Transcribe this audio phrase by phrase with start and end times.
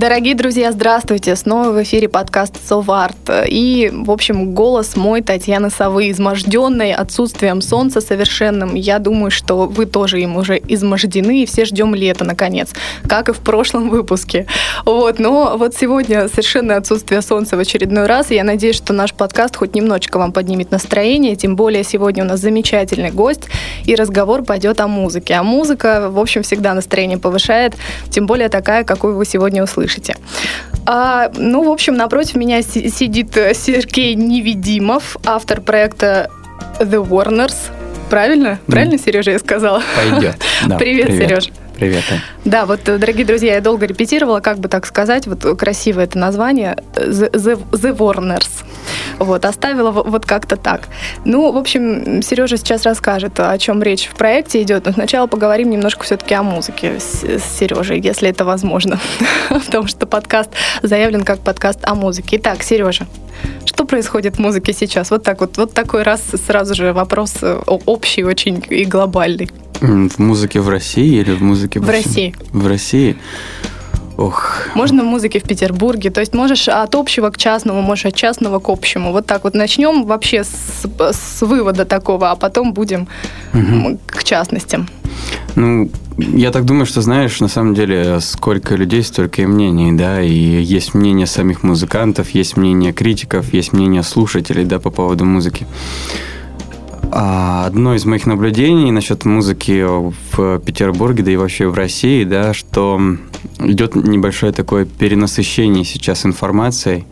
[0.00, 1.36] Дорогие друзья, здравствуйте!
[1.36, 3.18] Снова в эфире подкаст «Соварт».
[3.46, 8.76] И, в общем, голос мой Татьяны Совы, изможденной отсутствием солнца совершенным.
[8.76, 12.70] Я думаю, что вы тоже им уже измождены, и все ждем лета, наконец,
[13.06, 14.46] как и в прошлом выпуске.
[14.86, 18.30] Вот, но вот сегодня совершенно отсутствие солнца в очередной раз.
[18.30, 22.40] Я надеюсь, что наш подкаст хоть немножечко вам поднимет настроение, тем более сегодня у нас
[22.40, 23.48] замечательный гость,
[23.84, 25.34] и разговор пойдет о музыке.
[25.34, 27.74] А музыка, в общем, всегда настроение повышает,
[28.08, 30.16] тем более такая, какую вы сегодня услышите услышите.
[30.86, 36.30] А, ну, в общем, напротив меня сидит Сергей Невидимов, автор проекта
[36.78, 37.54] The Warners.
[38.08, 38.58] Правильно?
[38.66, 39.82] Правильно, Сережа, я сказала?
[39.96, 40.36] Пойдет.
[40.66, 41.50] Да, привет, привет, Сереж.
[41.80, 42.04] Привет.
[42.44, 46.76] Да, вот, дорогие друзья, я долго репетировала, как бы так сказать, вот красивое это название,
[46.92, 48.50] The, The, The Warners.
[49.18, 50.88] Вот, оставила вот как-то так.
[51.24, 55.70] Ну, в общем, Сережа сейчас расскажет, о чем речь в проекте идет, но сначала поговорим
[55.70, 59.00] немножко все-таки о музыке с, с Сережей, если это возможно,
[59.48, 60.50] потому что подкаст
[60.82, 62.36] заявлен как подкаст о музыке.
[62.36, 63.06] Итак, Сережа,
[63.64, 65.10] что происходит в музыке сейчас?
[65.10, 69.50] Вот так вот, вот такой раз сразу же вопрос э, общий очень и глобальный.
[69.80, 72.34] В музыке в России или в музыке в России?
[72.52, 73.16] В России.
[74.20, 74.68] Ох.
[74.74, 76.10] Можно в музыке в Петербурге.
[76.10, 79.12] То есть можешь от общего к частному, можешь от частного к общему.
[79.12, 83.08] Вот так вот начнем вообще с, с вывода такого, а потом будем
[83.54, 83.98] угу.
[84.06, 84.88] к частностям.
[85.56, 90.22] Ну, я так думаю, что знаешь, на самом деле, сколько людей, столько и мнений, да,
[90.22, 95.66] и есть мнение самих музыкантов, есть мнение критиков, есть мнение слушателей, да, по поводу музыки.
[97.12, 102.54] А одно из моих наблюдений насчет музыки в Петербурге, да и вообще в России, да,
[102.54, 103.00] что
[103.58, 107.06] идет небольшое такое перенасыщение сейчас информацией,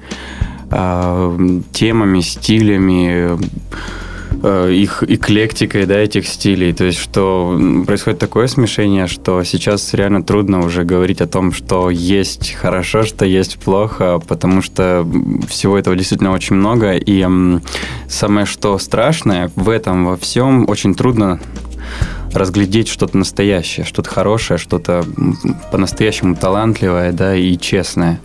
[0.71, 1.37] а,
[1.72, 3.38] темами, стилями,
[4.43, 6.72] их эклектикой, да, этих стилей.
[6.72, 11.91] То есть, что происходит такое смешение, что сейчас реально трудно уже говорить о том, что
[11.91, 15.06] есть хорошо, что есть плохо, потому что
[15.49, 16.93] всего этого действительно очень много.
[16.93, 17.26] И
[18.09, 21.41] самое что страшное в этом во всем очень трудно
[22.32, 25.05] разглядеть что-то настоящее, что-то хорошее, что-то
[25.72, 28.20] по-настоящему талантливое, да, и честное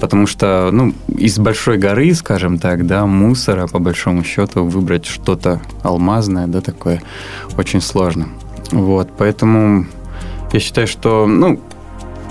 [0.00, 5.60] потому что, ну, из большой горы, скажем так, да, мусора, по большому счету, выбрать что-то
[5.82, 7.02] алмазное, да, такое,
[7.56, 8.28] очень сложно.
[8.72, 9.86] Вот, поэтому
[10.52, 11.60] я считаю, что, ну,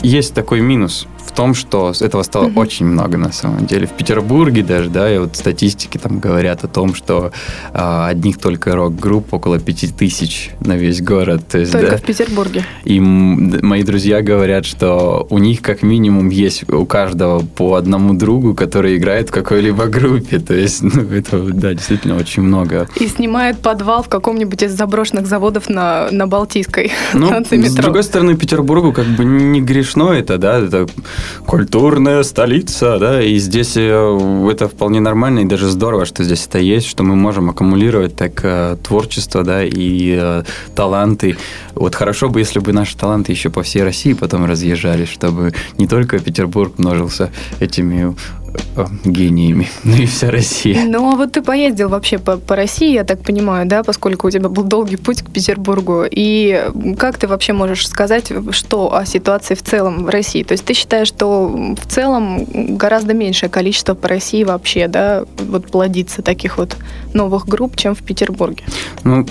[0.01, 2.59] есть такой минус– том, что этого стало mm-hmm.
[2.59, 3.87] очень много на самом деле.
[3.87, 7.31] В Петербурге даже, да, и вот статистики там говорят о том, что
[7.73, 11.41] а, одних только рок-групп около пяти тысяч на весь город.
[11.47, 12.63] То есть, только да, в Петербурге.
[12.85, 18.55] И мои друзья говорят, что у них как минимум есть у каждого по одному другу,
[18.55, 20.39] который играет в какой-либо группе.
[20.39, 22.87] То есть, ну, это, да, действительно очень много.
[22.95, 28.35] И снимает подвал в каком-нибудь из заброшенных заводов на, на Балтийской ну, С другой стороны,
[28.35, 30.87] Петербургу как бы не грешно это, да, это
[31.45, 36.59] культурная столица, да, и здесь э, это вполне нормально и даже здорово, что здесь это
[36.59, 40.43] есть, что мы можем аккумулировать так э, творчество, да, и э,
[40.75, 41.37] таланты.
[41.73, 45.87] Вот хорошо бы, если бы наши таланты еще по всей России потом разъезжали, чтобы не
[45.87, 48.15] только Петербург множился этими
[49.03, 50.83] гениями, ну и вся Россия.
[50.85, 54.31] Ну, а вот ты поездил вообще по, по России, я так понимаю, да, поскольку у
[54.31, 56.03] тебя был долгий путь к Петербургу.
[56.09, 60.43] И как ты вообще можешь сказать, что о ситуации в целом в России?
[60.43, 62.45] То есть ты считаешь, что в целом
[62.77, 66.75] гораздо меньшее количество по России вообще, да, вот плодится таких вот
[67.13, 68.63] новых групп, чем в Петербурге?
[69.03, 69.25] Ну,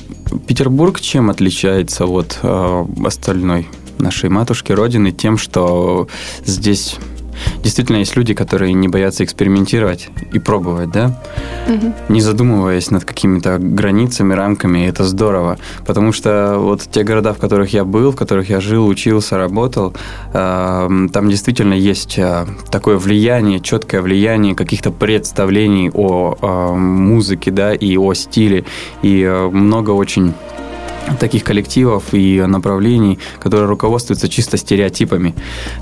[0.46, 3.68] Петербург чем отличается от э, остальной
[3.98, 5.12] нашей матушки Родины?
[5.12, 6.08] Тем, что
[6.44, 6.96] здесь
[7.62, 11.20] действительно есть люди, которые не боятся экспериментировать и пробовать, да,
[11.68, 11.92] угу.
[12.08, 17.38] не задумываясь над какими-то границами, рамками, и это здорово, потому что вот те города, в
[17.38, 19.94] которых я был, в которых я жил, учился, работал,
[20.32, 27.74] э, там действительно есть э, такое влияние, четкое влияние каких-то представлений о э, музыке, да,
[27.74, 28.64] и о стиле,
[29.02, 30.34] и э, много очень
[31.20, 35.34] таких коллективов и направлений, которые руководствуются чисто стереотипами,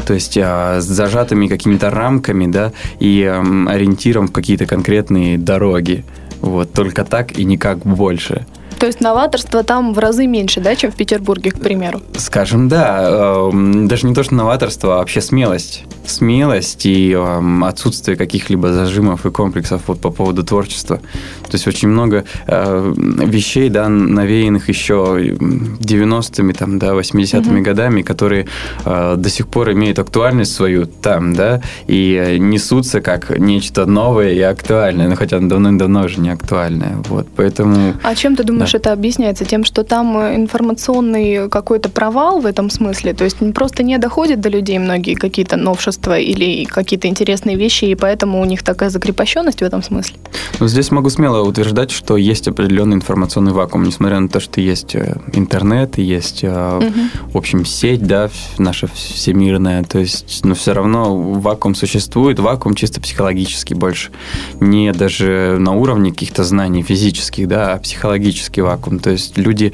[0.06, 6.04] то есть а, зажатыми какими-то рамками, да, и а, ориентиром в какие-то конкретные дороги.
[6.40, 8.46] Вот, только так и никак больше.
[8.82, 12.00] То есть новаторство там в разы меньше, да, чем в Петербурге, к примеру?
[12.16, 13.46] Скажем, да.
[13.52, 15.84] Эм, даже не то, что новаторство, а вообще смелость.
[16.04, 20.96] Смелость и эм, отсутствие каких-либо зажимов и комплексов вот по поводу творчества.
[20.96, 27.62] То есть очень много э, вещей, да, навеянных еще 90-ми, там, да, 80-ми угу.
[27.62, 28.48] годами, которые
[28.84, 34.40] э, до сих пор имеют актуальность свою там, да, и несутся как нечто новое и
[34.40, 36.96] актуальное, ну, хотя давно-давно уже не актуальное.
[37.08, 37.94] Вот, поэтому...
[38.02, 38.78] А чем ты думаешь, да.
[38.78, 39.44] это объясняется?
[39.44, 43.14] Тем, что там информационный какой-то провал в этом смысле?
[43.14, 47.94] То есть просто не доходят до людей многие какие-то новшества или какие-то интересные вещи, и
[47.94, 50.16] поэтому у них такая закрепощенность в этом смысле?
[50.60, 54.94] Ну, здесь могу смело утверждать, что есть определенный информационный вакуум, несмотря на то, что есть
[54.94, 56.84] э, интернет, есть, угу.
[57.32, 63.00] в общем, сеть, да, наша всемирная, то есть, но все равно вакуум существует, вакуум чисто
[63.00, 64.10] психологический больше,
[64.60, 67.78] не даже на уровне каких-то знаний физических, да, а
[68.62, 69.72] психологический вакуум, то есть люди,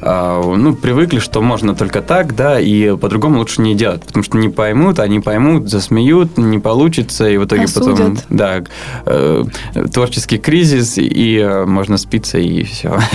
[0.00, 4.38] а, ну, привыкли, что можно только так, да, и по-другому лучше не делать, потому что
[4.38, 7.96] не поймут, они поймут, засмеют, не получится, и в итоге Осудят.
[7.96, 8.62] потом, да,
[9.06, 9.44] э,
[9.92, 12.98] творческий кризис, и э, можно спиться, и все.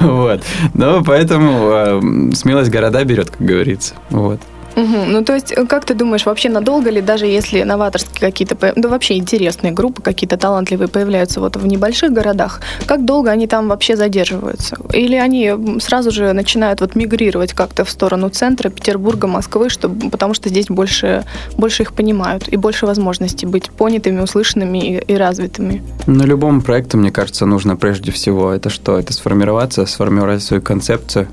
[0.00, 0.42] Вот.
[0.74, 2.00] Но поэтому э,
[2.34, 3.94] смелость города берет, как говорится.
[4.10, 4.40] Вот.
[4.78, 5.04] Угу.
[5.06, 9.16] Ну, то есть, как ты думаешь, вообще надолго ли, даже если новаторские какие-то, да вообще
[9.18, 14.76] интересные группы, какие-то талантливые появляются вот в небольших городах, как долго они там вообще задерживаются?
[14.92, 20.34] Или они сразу же начинают вот мигрировать как-то в сторону центра, Петербурга, Москвы, чтобы, потому
[20.34, 21.24] что здесь больше,
[21.56, 25.82] больше их понимают и больше возможностей быть понятыми, услышанными и, и развитыми?
[26.06, 28.96] На любом проекту, мне кажется, нужно прежде всего это что?
[28.98, 31.28] Это сформироваться, сформировать свою концепцию,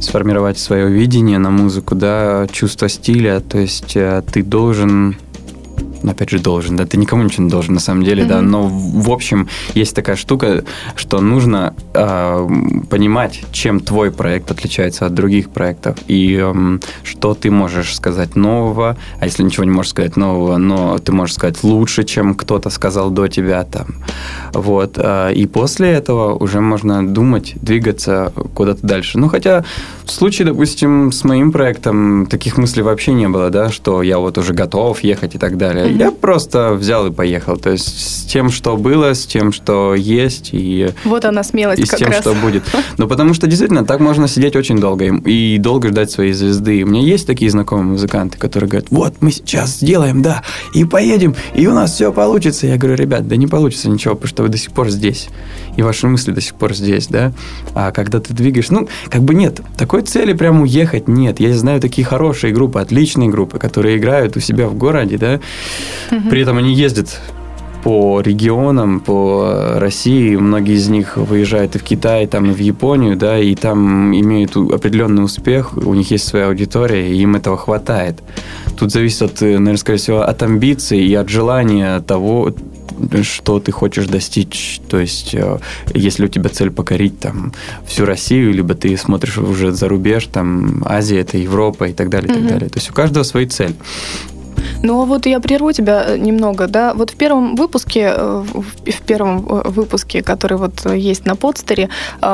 [0.00, 5.16] сформировать свое видение на музыку, да, чувство стиля, то есть э, ты должен
[6.12, 8.28] опять же, должен, да, ты никому ничего не должен на самом деле, mm-hmm.
[8.28, 10.64] да, но в общем есть такая штука,
[10.94, 12.48] что нужно э,
[12.90, 18.96] понимать, чем твой проект отличается от других проектов и э, что ты можешь сказать нового,
[19.20, 23.10] а если ничего не можешь сказать нового, но ты можешь сказать лучше, чем кто-то сказал
[23.10, 23.86] до тебя там,
[24.52, 29.18] вот, э, и после этого уже можно думать, двигаться куда-то дальше.
[29.18, 29.64] Ну, хотя
[30.04, 34.38] в случае, допустим, с моим проектом таких мыслей вообще не было, да, что я вот
[34.38, 35.95] уже готов ехать и так далее.
[35.98, 37.56] Я просто взял и поехал.
[37.56, 40.50] То есть с тем, что было, с тем, что есть.
[40.52, 42.20] И, вот она смелость И с тем, раз.
[42.20, 42.62] что будет.
[42.98, 46.82] Ну, потому что действительно так можно сидеть очень долго и, и долго ждать своей звезды.
[46.82, 51.34] У меня есть такие знакомые музыканты, которые говорят, вот мы сейчас сделаем, да, и поедем,
[51.54, 52.66] и у нас все получится.
[52.66, 55.28] Я говорю, ребят, да не получится ничего, потому что вы до сих пор здесь.
[55.76, 57.32] И ваши мысли до сих пор здесь, да.
[57.74, 61.38] А когда ты двигаешь, ну, как бы нет, такой цели прям уехать нет.
[61.40, 65.40] Я знаю такие хорошие группы, отличные группы, которые играют у себя в городе, да,
[66.30, 67.20] при этом они ездят
[67.86, 70.34] по регионам, по России.
[70.34, 74.56] Многие из них выезжают и в Китай, там, и в Японию, да, и там имеют
[74.56, 78.22] определенный успех, у них есть своя аудитория, и им этого хватает.
[78.76, 82.52] Тут зависит, от, наверное, скорее всего, от амбиций и от желания того,
[83.22, 84.80] что ты хочешь достичь.
[84.88, 85.58] То есть, э,
[85.94, 87.52] если у тебя цель покорить там
[87.86, 92.32] всю Россию, либо ты смотришь уже за рубеж, там Азия, это Европа и так далее,
[92.32, 92.68] и так далее.
[92.68, 93.76] То есть у каждого свои цель.
[94.82, 96.94] Ну, а вот я прерву тебя э, немного, да.
[96.94, 101.88] Вот в первом выпуске, э, в первом э, выпуске, который вот есть на подстере,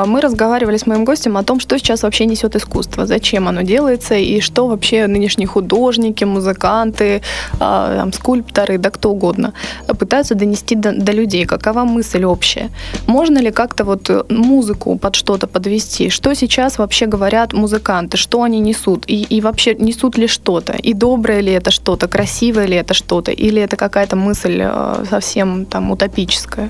[0.07, 4.15] мы разговаривали с моим гостем о том, что сейчас вообще несет искусство, зачем оно делается
[4.15, 7.21] и что вообще нынешние художники, музыканты,
[7.59, 9.53] там, скульпторы, да кто угодно,
[9.87, 11.45] пытаются донести до, до людей.
[11.45, 12.69] Какова мысль общая?
[13.07, 16.09] Можно ли как-то вот музыку под что-то подвести?
[16.09, 18.17] Что сейчас вообще говорят музыканты?
[18.17, 19.03] Что они несут?
[19.07, 20.73] И, и вообще несут ли что-то?
[20.73, 22.07] И доброе ли это что-то?
[22.13, 26.69] Красивое ли это что-то, или это какая-то мысль э, совсем там утопическая?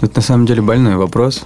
[0.00, 1.44] Это на самом деле больной вопрос,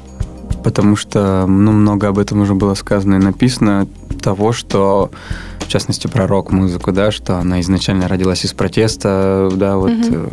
[0.64, 3.86] потому что ну, много об этом уже было сказано и написано,
[4.22, 5.10] того, что
[5.58, 10.30] в частности про рок-музыку, да, что она изначально родилась из протеста, да, вот угу.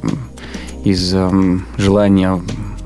[0.86, 2.42] из э, желания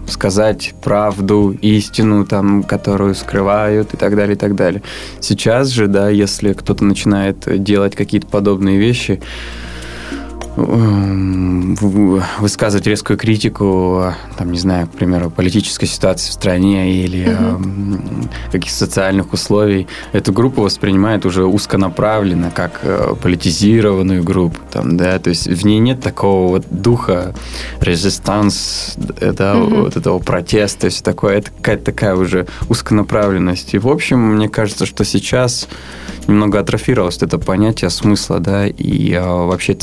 [0.08, 4.82] сказать правду, истину, там, которую скрывают и так далее, и так далее.
[5.20, 9.22] Сейчас же, да, если кто-то начинает делать какие-то подобные вещи,
[12.40, 18.30] высказывать резкую критику, там, не знаю, к примеру, политической ситуации в стране или угу.
[18.52, 25.30] каких-то социальных условий, эту группу воспринимают уже узконаправленно, как э, политизированную группу, там, да, то
[25.30, 27.34] есть в ней нет такого вот духа
[27.80, 29.76] резистанс, да, угу.
[29.84, 33.74] вот этого протеста и все такое, это какая-то такая уже узконаправленность.
[33.74, 35.68] И, в общем, мне кажется, что сейчас
[36.28, 39.74] немного атрофировалось это понятие смысла, да, и а, вообще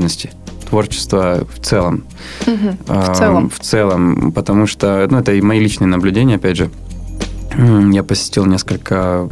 [0.00, 0.30] целесообразности
[0.68, 2.04] творчества в целом.
[2.46, 3.50] Угу, в целом.
[3.50, 6.70] В целом, потому что, ну, это и мои личные наблюдения, опять же.
[7.92, 9.28] Я посетил несколько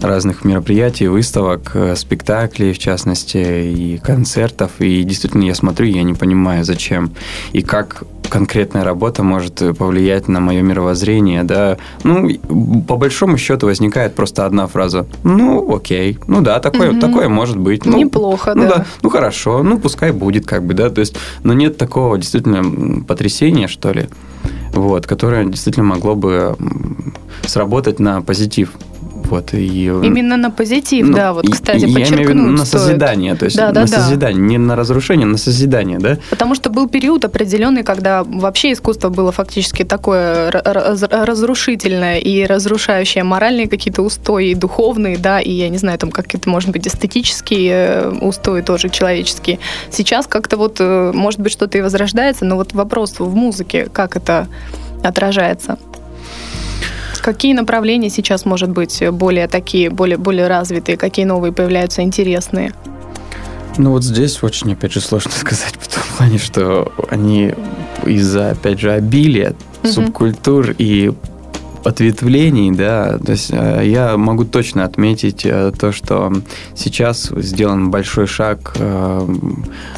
[0.00, 4.70] разных мероприятий, выставок, э, спектаклей, в частности, и концертов.
[4.78, 7.12] И действительно, я смотрю, я не понимаю, зачем
[7.52, 11.76] и как конкретная работа может повлиять на мое мировоззрение, да.
[12.02, 12.30] Ну,
[12.86, 15.06] по большому счету возникает просто одна фраза.
[15.22, 16.18] Ну, окей.
[16.26, 17.00] Ну да, такое, угу.
[17.00, 17.84] такое может быть.
[17.84, 18.76] Ну, Неплохо, ну, да.
[18.76, 18.86] да.
[19.02, 19.62] Ну, хорошо.
[19.62, 20.90] Ну, пускай будет, как бы, да.
[20.90, 24.08] То есть, но нет такого действительно потрясения, что ли,
[24.72, 26.56] вот, которое действительно могло бы
[27.46, 28.72] сработать на позитив.
[29.24, 32.82] Вот, и, Именно на позитив, ну, да, вот, кстати, я имею в виду на стоит.
[32.82, 34.00] созидание, то есть да, да, на да.
[34.00, 36.18] созидание, не на разрушение, на созидание, да?
[36.30, 43.24] Потому что был период определенный, когда вообще искусство было фактически такое раз- разрушительное и разрушающее
[43.24, 48.10] моральные какие-то устои, духовные, да, и, я не знаю, там какие-то, может быть, эстетические э,
[48.20, 49.58] устои тоже человеческие.
[49.90, 54.16] Сейчас как-то вот, э, может быть, что-то и возрождается, но вот вопрос в музыке, как
[54.16, 54.48] это
[55.02, 55.78] отражается?
[57.24, 62.74] Какие направления сейчас, может быть, более такие, более, более развитые, какие новые появляются интересные?
[63.78, 67.54] Ну вот здесь очень, опять же, сложно сказать в том плане, что они
[68.04, 69.90] из-за, опять же, обилия Мгм.
[69.92, 71.14] субкультур и
[71.86, 76.32] ответвлений, да, то есть э, я могу точно отметить э, то, что
[76.74, 79.26] сейчас сделан большой шаг э,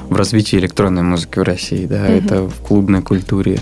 [0.09, 2.13] в развитии электронной музыки в России, да, Мгм.
[2.13, 3.61] это в клубной культуре.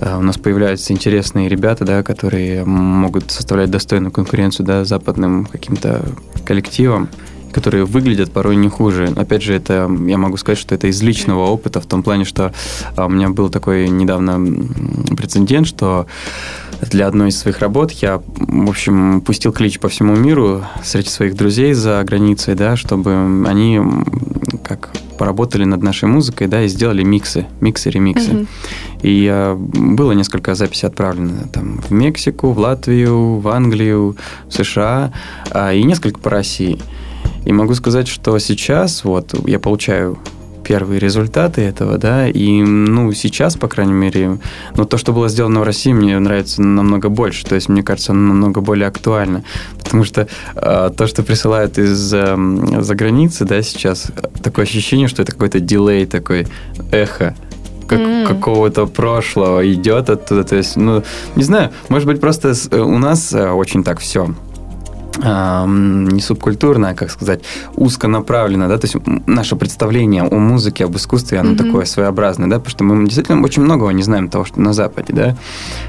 [0.00, 6.02] У нас появляются интересные ребята, да, которые могут составлять достойную конкуренцию, да, западным каким-то
[6.44, 7.08] коллективам
[7.56, 9.14] которые выглядят порой не хуже.
[9.16, 12.52] Опять же, это я могу сказать, что это из личного опыта, в том плане, что
[12.96, 14.38] а, у меня был такой недавно
[15.16, 16.06] прецедент, что
[16.90, 21.34] для одной из своих работ я, в общем, пустил клич по всему миру среди своих
[21.34, 23.80] друзей за границей, да, чтобы они
[24.62, 28.32] как поработали над нашей музыкой, да, и сделали миксы, миксы, ремиксы.
[28.32, 28.48] Мгм.
[29.00, 34.14] И а, было несколько записей отправлено там в Мексику, в Латвию, в Англию,
[34.46, 35.14] в США
[35.50, 36.78] а, и несколько по России.
[37.46, 40.18] И могу сказать, что сейчас вот я получаю
[40.64, 44.38] первые результаты этого, да, и, ну, сейчас, по крайней мере,
[44.76, 48.10] ну, то, что было сделано в России, мне нравится намного больше, то есть, мне кажется,
[48.10, 49.44] оно намного более актуально,
[49.78, 50.26] потому что
[50.56, 52.36] э, то, что присылают из э,
[52.80, 54.08] за границы, да, сейчас,
[54.42, 56.48] такое ощущение, что это какой-то дилей такой,
[56.90, 57.36] эхо,
[57.86, 58.26] как, М.
[58.26, 61.04] какого-то прошлого идет оттуда, то есть, ну,
[61.36, 64.34] не знаю, может быть, просто э, у нас э, очень так все
[65.18, 67.40] не субкультурно, а, как сказать,
[67.74, 68.96] узконаправленно, да, то есть
[69.26, 71.58] наше представление о музыке, об искусстве, оно Мгм.
[71.64, 75.12] такое своеобразное, да, потому что мы действительно очень многого не знаем того, что на Западе,
[75.12, 75.36] да,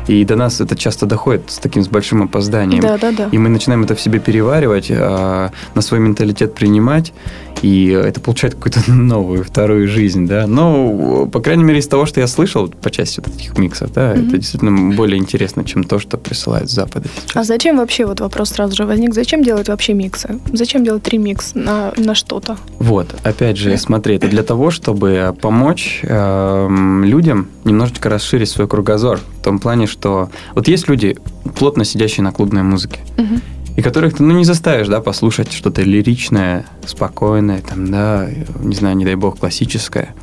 [0.07, 2.81] и до нас это часто доходит с таким, с большим опозданием.
[2.81, 3.29] Да, да, да.
[3.31, 7.13] И мы начинаем это в себе переваривать, а, на свой менталитет принимать,
[7.62, 10.48] и это получает какую-то новую, вторую жизнь, да.
[10.48, 14.14] Но, по крайней мере, из того, что я слышал по части вот этих миксов, да,
[14.16, 14.28] Мгм.
[14.28, 17.36] это действительно более интересно, чем то, что присылают с Запада сейчас.
[17.36, 20.40] А зачем вообще, вот вопрос сразу же возник, зачем делать вообще миксы?
[20.54, 22.58] Зачем делать ремикс на, на что-то?
[22.80, 29.20] Вот, опять же, смотри, это для того, чтобы помочь эм, людям немножечко расширить свой кругозор.
[29.40, 31.18] В том плане, что вот есть люди,
[31.58, 33.42] плотно сидящие на клубной музыке, Мгм.
[33.77, 38.27] И которых ты, ну, не заставишь, да, послушать что-то лиричное, спокойное, там, да,
[38.60, 40.13] не знаю, не дай бог, классическое.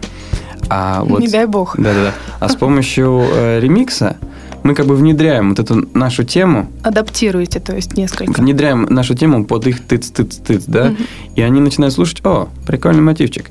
[0.68, 1.20] А вот...
[1.20, 1.76] Не дай бог.
[1.78, 2.12] Да-да-да.
[2.40, 4.16] А с помощью э, ремикса
[4.64, 8.40] мы как бы внедряем вот эту нашу тему, Адаптируете, то есть несколько.
[8.40, 10.96] внедряем нашу тему под их тыц-тыц-тыц, да, Мгм.
[11.36, 13.50] и они начинают слушать, о, прикольный мотивчик.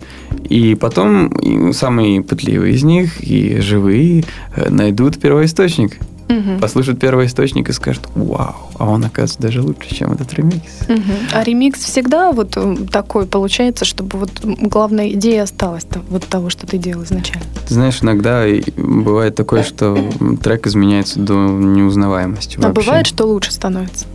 [0.50, 6.60] И потом и самые пытливые из них и живые э, найдут первоисточник, Мгм.
[6.60, 10.88] послушают первоисточник и скажут, вау, а он оказывается даже лучше, чем этот ремикс.
[10.88, 11.02] Мгм.
[11.34, 16.66] А ремикс всегда вот э, такой получается, чтобы вот главная идея осталась вот того, что
[16.68, 17.46] ты делал изначально.
[17.68, 18.44] Ты знаешь, иногда
[18.78, 19.98] бывает такое, что
[20.42, 22.74] трек изменяется до неузнаваемости А вообще.
[22.74, 24.06] бывает, что лучше становится.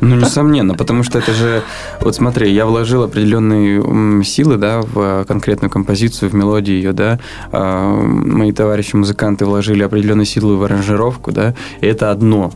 [0.00, 1.62] Ну, несомненно, потому что это же...
[2.00, 7.20] Вот смотри, я вложил определенные силы, да, в конкретную композицию, в мелодию ее, да.
[7.52, 11.54] А, Мои товарищи-музыканты вложили определенные силы в аранжировку, да.
[11.80, 12.52] И это одно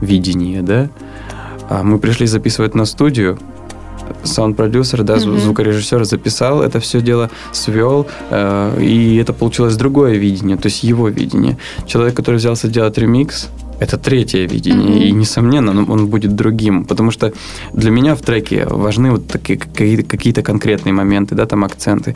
[0.00, 0.90] видение, да.
[1.68, 3.38] А мы пришли записывать на студию,
[4.24, 5.38] саунд-продюсер, да, Мгм.
[5.38, 11.08] звукорежиссер записал это все дело, свел, э, и это получилось другое видение, то есть его
[11.08, 11.56] видение.
[11.86, 13.48] Человек, который взялся делать ремикс,
[13.80, 15.02] это третье видение, Мгм.
[15.02, 17.32] и, несомненно, он- будет другим, потому что
[17.72, 22.14] для меня в треке важны вот такие какие- какие-то конкретные моменты, да, там акценты.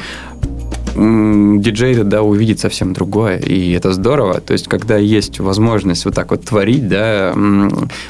[0.94, 4.40] Диджей да, увидит совсем другое, и это здорово.
[4.40, 7.34] То есть, когда есть возможность вот так вот творить, да,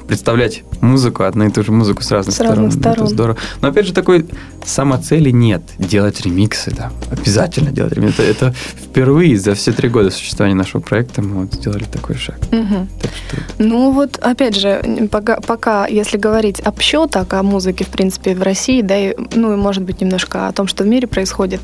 [0.07, 3.07] представлять музыку, одну и ту же музыку с разных, с разных сторон, сторон.
[3.07, 3.39] это здорово.
[3.63, 4.27] Но опять же, такой
[4.65, 5.63] самоцели нет.
[5.79, 8.23] Делать ремиксы, да, обязательно делать ремиксы.
[8.23, 12.39] Это, это впервые за все три года существования нашего проекта мы вот сделали такой шаг.
[12.53, 12.89] Угу.
[13.01, 13.37] Так что...
[13.59, 18.43] Ну вот, опять же, пока, пока, если говорить общо так о музыке, в принципе, в
[18.43, 21.61] России, да, и, ну и, может быть, немножко о том, что в мире происходит,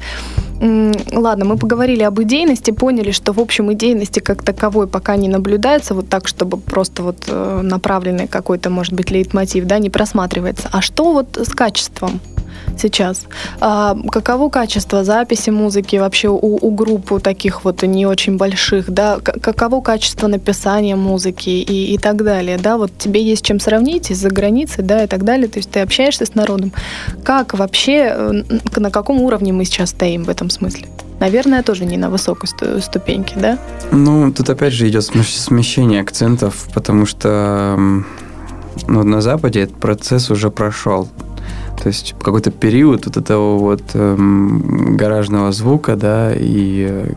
[0.61, 5.95] Ладно, мы поговорили об идейности, поняли, что, в общем, идейности как таковой пока не наблюдается,
[5.95, 10.69] вот так, чтобы просто вот э, направленный какой-то, может быть, лейтмотив, да, не просматривается.
[10.71, 12.21] А что вот с качеством?
[12.81, 13.27] Сейчас.
[13.61, 19.19] А, каково качество записи музыки вообще у, у групп таких вот не очень больших, да?
[19.21, 22.77] Каково качество написания музыки и, и так далее, да?
[22.77, 25.49] Вот тебе есть чем сравнить из-за границы, да, и так далее.
[25.49, 26.73] То есть ты общаешься с народом.
[27.25, 28.43] Как вообще, э,
[28.77, 30.89] на каком уровне мы сейчас стоим в этом смысле?
[31.21, 32.49] Наверное, тоже не на высокой
[32.81, 33.59] ступеньке, да?
[33.93, 37.77] Ну, тут опять же идет смещение акцентов, потому что
[38.87, 41.09] ну, на Западе этот процесс уже прошел.
[41.79, 47.13] То есть какой-то период вот этого вот эм, гаражного звука, да, и э,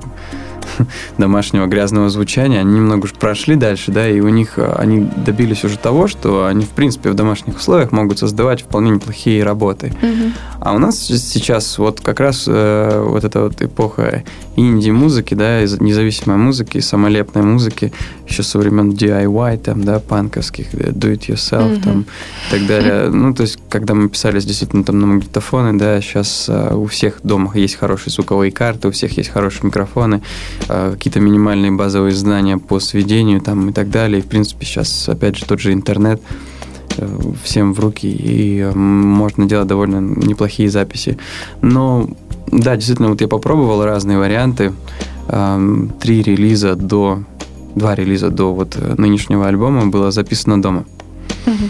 [1.18, 5.64] домашнего грязного звучания, они немного уж прошли дальше, да, и у них э, они добились
[5.64, 9.94] уже того, что они, в принципе, в домашних условиях могут создавать вполне неплохие работы.
[10.02, 10.32] Угу.
[10.60, 14.24] А у нас сейчас вот как раз э, вот эта вот эпоха
[14.56, 17.92] инди-музыки, да, независимой музыки, самолепной музыки,
[18.28, 21.84] еще со времен DIY, там, да, панковских, э, do it yourself, mm-hmm.
[21.84, 23.10] там, и так далее.
[23.24, 27.20] Ну, то есть, когда мы писались действительно там на магнитофоны, да, сейчас э, у всех
[27.24, 30.22] дома есть хорошие звуковые карты, у всех есть хорошие микрофоны,
[30.68, 34.20] какие-то минимальные базовые знания по сведению, там, и так далее.
[34.20, 36.22] И, в принципе, сейчас, опять же, тот же интернет,
[36.98, 41.18] э, всем в руки, и э, можно делать довольно неплохие записи.
[41.62, 42.10] Но
[42.52, 44.74] да, действительно, вот я попробовал разные варианты.
[45.28, 47.24] Три релиза до...
[47.76, 50.86] Два релиза до вот э, нынешнего альбома было записано дома.
[51.48, 51.70] Угу.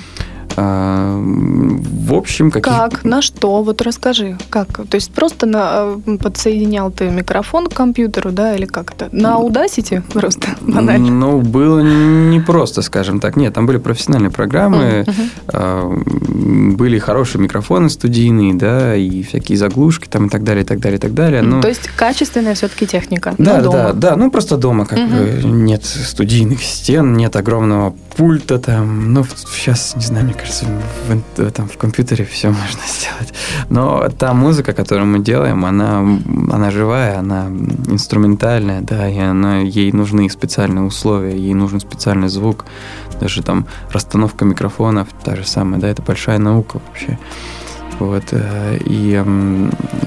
[0.55, 2.73] А, в общем, какие...
[2.73, 3.03] Как?
[3.03, 3.63] На что?
[3.63, 4.37] Вот расскажи.
[4.49, 4.67] Как?
[4.87, 9.09] То есть просто на, э, подсоединял ты микрофон к компьютеру, да, или как это?
[9.11, 11.11] На Audacity просто банально?
[11.11, 13.35] Ну, было не просто, скажем так.
[13.35, 15.05] Нет, там были профессиональные программы,
[15.47, 16.73] uh-huh.
[16.75, 20.97] были хорошие микрофоны студийные, да, и всякие заглушки там и так далее, и так далее,
[20.97, 21.41] и так далее.
[21.41, 21.61] Но...
[21.61, 23.33] То есть качественная все-таки техника?
[23.37, 24.15] Да, да, да.
[24.15, 29.13] Ну, просто дома как бы нет студийных стен, нет огромного пульта там.
[29.13, 30.65] Ну, сейчас, не знаю, мне кажется,
[31.07, 33.33] в, там, в компьютере все можно сделать.
[33.69, 35.99] Но та музыка, которую мы делаем, она,
[36.51, 37.47] она живая, она
[37.87, 42.65] инструментальная, да, и она, ей нужны специальные условия, ей нужен специальный звук.
[43.19, 47.17] Даже там расстановка микрофонов, та же самая, да, это большая наука вообще.
[47.99, 49.23] Вот, э, и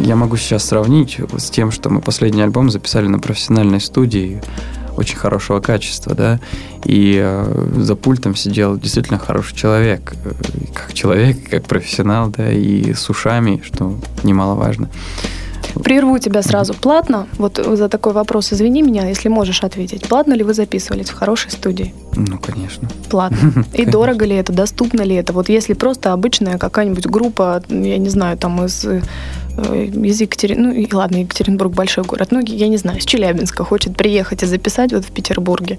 [0.00, 4.42] я могу сейчас сравнить с тем, что мы последний альбом записали на профессиональной студии
[4.96, 6.40] очень хорошего качества, да,
[6.84, 10.32] и э, за пультом сидел действительно хороший человек, э,
[10.74, 14.88] как человек, как профессионал, да, и с ушами, что немаловажно.
[15.82, 16.74] Прерву тебя сразу.
[16.74, 17.26] Платно?
[17.38, 20.08] Вот за такой вопрос извини меня, если можешь ответить.
[20.08, 21.92] Платно ли вы записывались в хорошей студии?
[22.16, 22.88] Ну, конечно.
[23.10, 23.64] Платно.
[23.72, 24.52] И дорого ли это?
[24.52, 25.32] Доступно ли это?
[25.32, 28.86] Вот если просто обычная какая-нибудь группа, я не знаю, там из
[29.56, 33.64] Э, из Екатеринбурга, ну и ладно, Екатеринбург большой город, ну я не знаю, из Челябинска
[33.64, 35.78] хочет приехать и записать вот в Петербурге.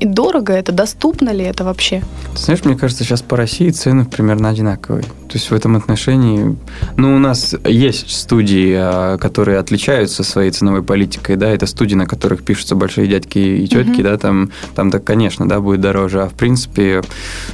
[0.00, 2.02] И дорого это, доступно ли это вообще?
[2.34, 5.02] Ты знаешь, мне кажется, сейчас по России цены примерно одинаковые.
[5.02, 6.56] То есть в этом отношении,
[6.96, 12.06] ну у нас есть студии, а, которые отличаются своей ценовой политикой, да, это студии, на
[12.06, 14.02] которых пишутся большие дядьки и тетки, mm-hmm.
[14.02, 17.02] да, там, там так, конечно, да, будет дороже, а в принципе,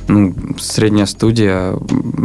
[0.09, 1.75] ну, средняя студия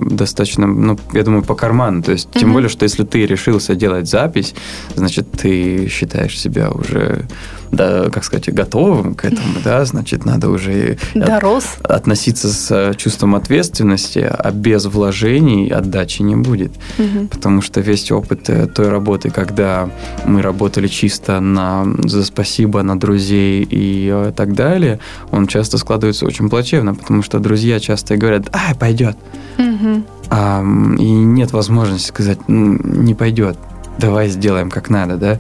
[0.10, 2.40] достаточно, ну, я думаю, по карману, то есть, mm-hmm.
[2.40, 4.56] тем более, что если ты решился делать запись,
[4.96, 7.28] значит, ты считаешь себя уже
[7.72, 11.66] да, как сказать, готовым к этому, да, значит, надо уже Дорос.
[11.84, 16.72] От, относиться с э, чувством ответственности, а без вложений отдачи не будет.
[16.98, 17.28] Угу.
[17.30, 19.90] Потому что весь опыт э, той работы, когда
[20.26, 25.00] мы работали чисто на за спасибо на друзей и э, так далее,
[25.32, 29.18] он часто складывается очень плачевно, потому что друзья часто говорят, ай, пойдет.
[29.58, 30.04] Угу.
[30.30, 33.58] А, и нет возможности сказать, не пойдет
[33.98, 35.40] давай сделаем как надо, да.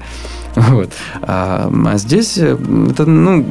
[0.57, 0.89] Вот.
[1.21, 2.57] А, а здесь э,
[2.89, 3.45] это, ну,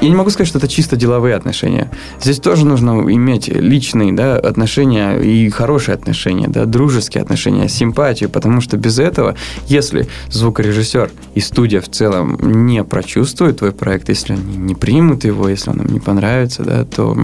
[0.00, 1.90] я не могу сказать, что это чисто деловые отношения.
[2.18, 8.62] Здесь тоже нужно иметь личные да, отношения и хорошие отношения, да, дружеские отношения, симпатию, потому
[8.62, 14.56] что без этого, если звукорежиссер и студия в целом не прочувствуют твой проект, если они
[14.56, 17.14] не примут его, если он им не понравится, да, то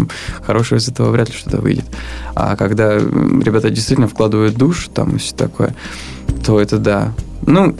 [0.42, 1.86] хорошего из этого вряд ли что-то выйдет.
[2.34, 5.74] А когда ребята действительно вкладывают душ, там и все такое,
[6.44, 7.14] то это да.
[7.46, 7.74] Ну,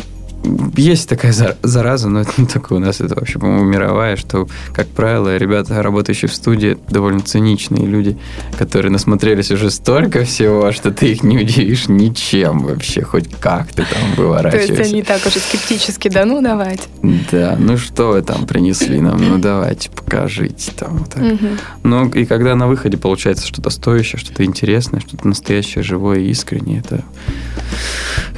[0.77, 4.89] есть такая зараза, но это не только у нас, это вообще, по-моему, мировая, что, как
[4.89, 8.19] правило, ребята, работающие в студии, довольно циничные люди,
[8.59, 13.85] которые насмотрелись уже столько всего, что ты их не удивишь ничем вообще, хоть как ты
[13.85, 14.75] там выворачиваешься.
[14.75, 16.83] То есть они так уже скептически, да, ну давайте.
[17.31, 20.99] Да, ну что вы там принесли нам, ну давайте, покажите там.
[20.99, 21.23] Вот так.
[21.23, 21.49] Угу.
[21.85, 27.05] Ну и когда на выходе получается что-то стоящее, что-то интересное, что-то настоящее, живое, искреннее, это,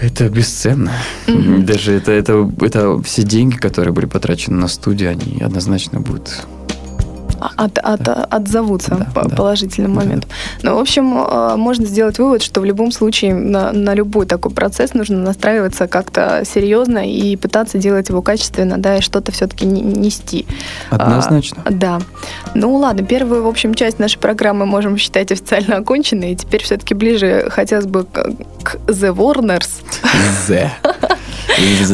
[0.01, 0.92] это бесценно.
[1.29, 1.62] Угу.
[1.62, 6.47] Даже это, это, это все деньги, которые были потрачены на студию, они однозначно будут
[7.57, 8.26] от, от, да.
[8.30, 9.37] отзовутся да, по да.
[9.37, 10.30] положительным моментам.
[10.62, 10.70] Да.
[10.70, 14.52] Ну, в общем, э, можно сделать вывод, что в любом случае на, на любой такой
[14.52, 20.46] процесс нужно настраиваться как-то серьезно и пытаться делать его качественно, да, и что-то все-таки нести.
[20.90, 21.62] Однозначно.
[21.64, 22.00] А, да.
[22.54, 26.94] Ну ладно, первую, в общем, часть нашей программы можем считать официально оконченной, и теперь все-таки
[26.94, 28.30] ближе хотелось бы к,
[28.62, 29.83] к The Warners.
[30.48, 30.70] The.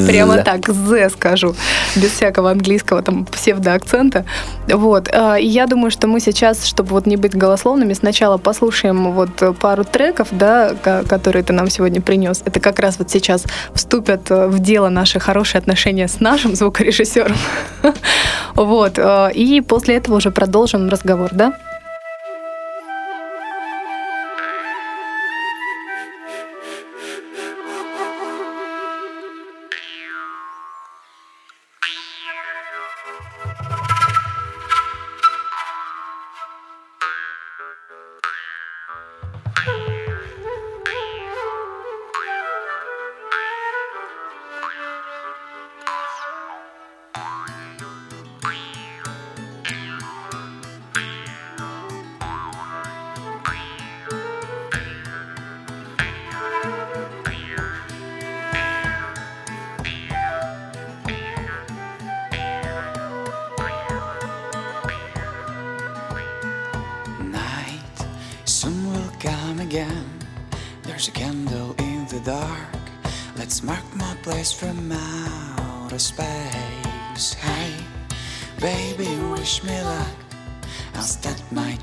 [0.06, 1.54] Прямо так, «з» скажу,
[1.96, 4.24] без всякого английского там псевдоакцента.
[4.68, 5.08] Вот.
[5.40, 9.84] И я думаю, что мы сейчас, чтобы вот не быть голословными, сначала послушаем вот пару
[9.84, 10.74] треков, да,
[11.08, 12.42] которые ты нам сегодня принес.
[12.44, 17.36] Это как раз вот сейчас вступят в дело наши хорошие отношения с нашим звукорежиссером.
[18.54, 18.98] Вот.
[18.98, 21.52] А, и после этого уже продолжим разговор, да?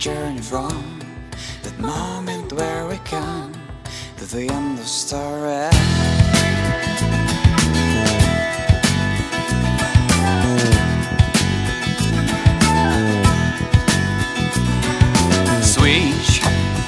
[0.07, 1.01] journey from
[1.63, 3.51] that moment where we come
[4.15, 5.67] to the end of story.
[15.61, 16.41] Switch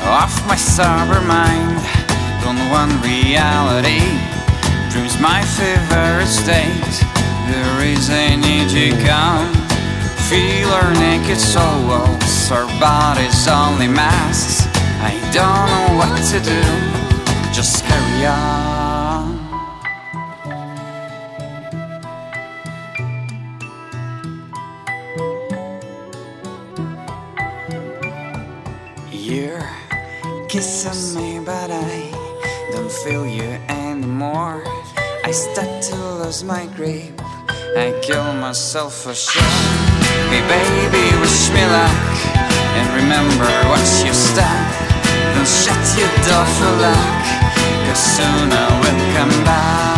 [0.06, 1.84] off my sober mind
[2.42, 4.00] don't want reality.
[4.92, 6.96] Dreams my favorite state.
[7.52, 9.52] There is a need to come.
[10.30, 14.66] Feel our naked souls our bodies only masks
[15.02, 16.62] i don't know what to do
[17.54, 19.38] just carry on
[29.12, 29.70] You're
[30.48, 32.10] kissing me, but I
[32.72, 34.64] don't feel you anymore.
[35.24, 37.22] I start to lose my grip.
[37.78, 39.44] I kill myself for sure.
[40.32, 42.39] Hey, baby, wish me luck
[42.78, 44.66] and remember what you said.
[45.34, 47.24] Don't shut your door for luck,
[47.86, 49.89] cause soon I will come back.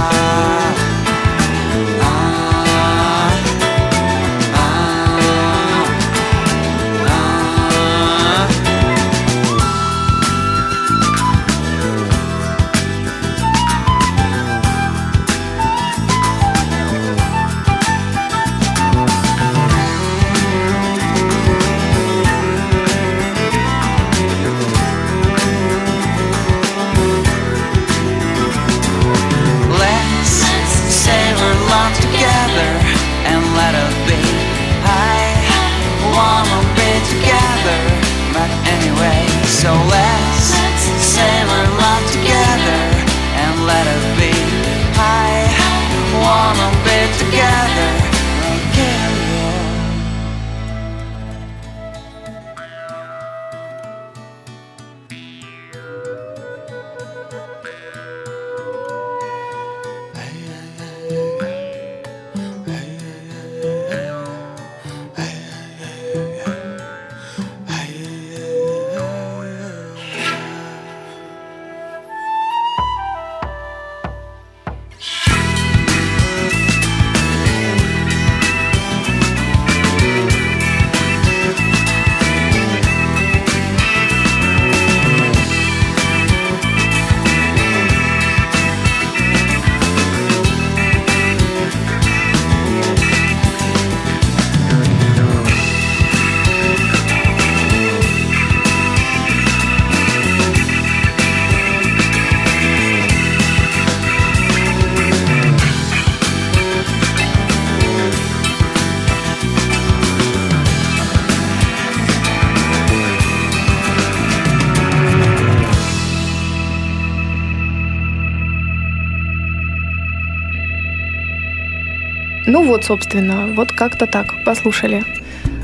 [122.71, 125.03] Вот, собственно, вот как-то так послушали.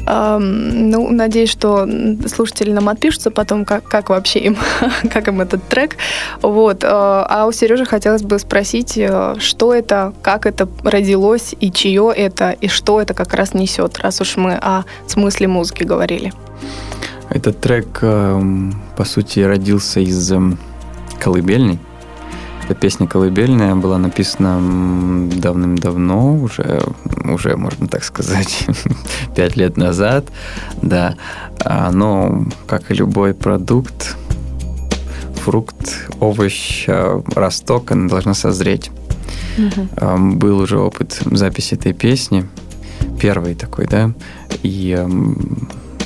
[0.05, 1.87] Эм, ну, надеюсь, что
[2.27, 4.57] слушатели нам отпишутся потом, как, как вообще им,
[5.09, 5.95] как им этот трек.
[6.41, 6.83] Вот.
[6.83, 12.11] Э, а у Сережи хотелось бы спросить, э, что это, как это родилось, и чье
[12.13, 16.33] это, и что это как раз несет, раз уж мы о смысле музыки говорили.
[17.29, 20.57] Этот трек, эм, по сути, родился из эм,
[21.21, 21.79] колыбельной.
[22.67, 24.59] Эта песня колыбельная была написана
[25.37, 26.81] давным-давно, уже,
[27.23, 28.65] уже можно так сказать,
[29.37, 30.25] пять лет назад,
[30.81, 31.15] да.
[31.63, 34.17] Но, как и любой продукт,
[35.35, 38.91] фрукт, овощ, э, росток, она должна созреть.
[39.57, 40.35] Угу.
[40.35, 42.49] Был уже опыт записи этой песни,
[43.17, 44.11] первый такой, да,
[44.61, 45.05] и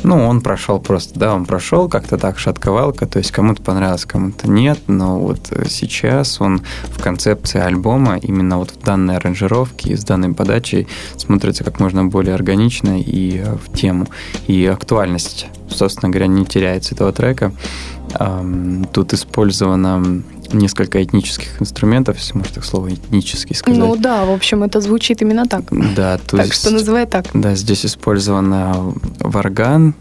[0.04, 4.50] ну, он прошел просто, да, он прошел как-то так, шатковалка, то есть кому-то понравилось, кому-то
[4.50, 9.96] нет, но вот э, сейчас он в концепции альбома, именно вот в данной аранжировке и
[9.96, 10.88] с данной подачей
[11.18, 14.08] смотрится как можно более органично и э, в тему.
[14.48, 17.52] И актуальность, собственно говоря, не теряется этого трека.
[18.92, 23.80] Тут использовано несколько этнических инструментов, если можно так слово этнический сказать.
[23.80, 25.64] Ну да, в общем, это звучит именно так.
[25.96, 27.26] Да, то так есть, что называй так.
[27.34, 29.96] Да, здесь использован варган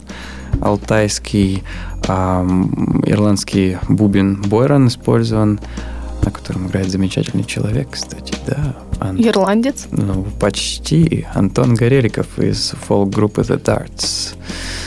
[0.61, 1.63] алтайский,
[2.09, 5.61] эм, ирландский бубен Бойрон использован,
[6.23, 8.77] на котором играет замечательный человек, кстати, да.
[8.99, 9.17] Ан...
[9.17, 9.87] Ирландец?
[9.91, 11.27] Ну, почти.
[11.35, 14.35] Антон Гореликов из фолк-группы The Darts.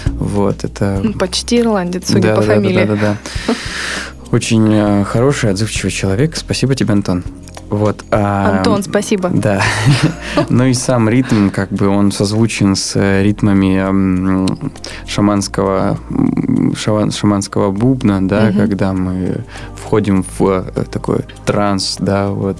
[0.05, 1.03] Вот, это...
[1.17, 2.85] Почти ирландец, судя да, по да, фамилии.
[2.85, 3.53] Да, да, да.
[4.33, 6.35] Очень э, хороший, отзывчивый человек.
[6.35, 7.23] Спасибо тебе, Антон.
[7.69, 9.29] Вот, а, Антон, спасибо.
[9.31, 9.61] Да.
[10.49, 14.47] ну и сам ритм, как бы он созвучен с э, ритмами
[15.07, 15.99] шаманского,
[16.75, 18.57] шаманского бубна, да, угу.
[18.57, 19.43] когда мы
[19.75, 22.57] входим в э, такой транс, да, вот.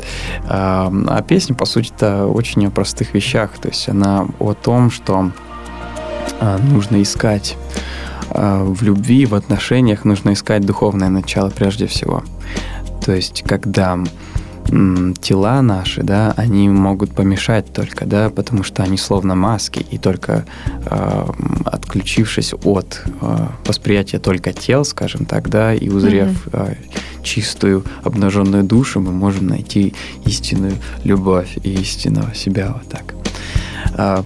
[0.48, 3.50] А, а песня, по сути-то, очень о простых вещах.
[3.60, 5.32] То есть она о том, что
[6.40, 7.58] а, нужно искать
[8.34, 12.24] в любви, в отношениях нужно искать духовное начало прежде всего.
[13.06, 14.00] То есть, когда
[15.22, 20.46] тела наши, да, они могут помешать только, да, потому что они словно маски, и только
[20.86, 21.26] э,
[21.66, 26.76] отключившись от э, восприятия только тел, скажем так, да, и узрев э,
[27.24, 29.94] чистую обнаженную душу, мы можем найти
[30.26, 33.14] истинную любовь и истинного себя вот так.
[33.96, 34.24] А,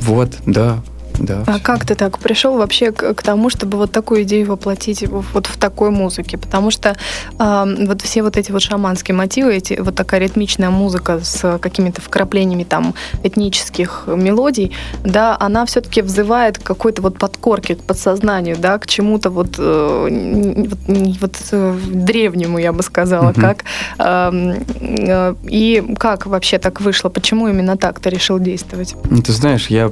[0.00, 0.78] вот, да,
[1.18, 1.44] да.
[1.46, 5.46] А как ты так пришел вообще к, к тому, чтобы вот такую идею воплотить вот
[5.46, 6.38] в такой музыке?
[6.38, 6.96] Потому что
[7.38, 12.00] э, вот все вот эти вот шаманские мотивы, эти, вот такая ритмичная музыка с какими-то
[12.00, 14.72] вкраплениями там этнических мелодий,
[15.04, 20.66] да, она все-таки взывает к какой-то вот подкорке, к подсознанию, да, к чему-то вот, э,
[20.68, 20.78] вот,
[21.20, 23.40] вот э, древнему, я бы сказала, угу.
[23.40, 23.64] как.
[23.98, 24.30] Э,
[24.78, 27.08] э, и как вообще так вышло?
[27.08, 28.94] Почему именно так ты решил действовать?
[29.10, 29.90] Ну, ты знаешь, я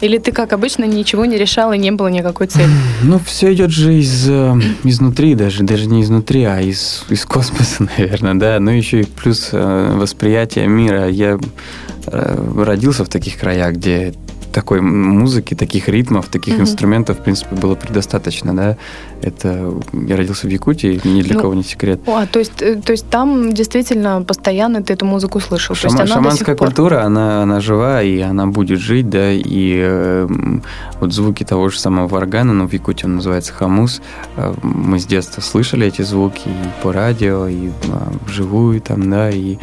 [0.00, 2.68] или ты, как обычно, ничего не решал и не было никакой цели?
[3.02, 4.54] Ну, все идет же из, э,
[4.84, 8.60] изнутри даже, даже не изнутри, а из, из космоса, наверное, да.
[8.60, 11.08] Ну, еще и плюс э, восприятие мира.
[11.08, 11.38] Я
[12.06, 14.14] э, родился в таких краях, где
[14.52, 16.62] такой музыки, таких ритмов, таких mm-hmm.
[16.62, 18.76] инструментов, в принципе, было предостаточно, да.
[19.22, 22.00] Это я родился в Якутии, ни для ну, кого не секрет.
[22.06, 25.74] А, то есть, э, то есть там действительно постоянно ты эту музыку слышал.
[25.74, 29.32] Шама, то есть она шаманская культура, она, она жива и она будет жить, да.
[29.32, 30.28] И э,
[31.00, 34.00] вот звуки того же самого органа, ну в Якутии он называется хамус,
[34.36, 37.72] э, мы с детства слышали эти звуки и по радио, и э,
[38.26, 39.58] вживую там, да, и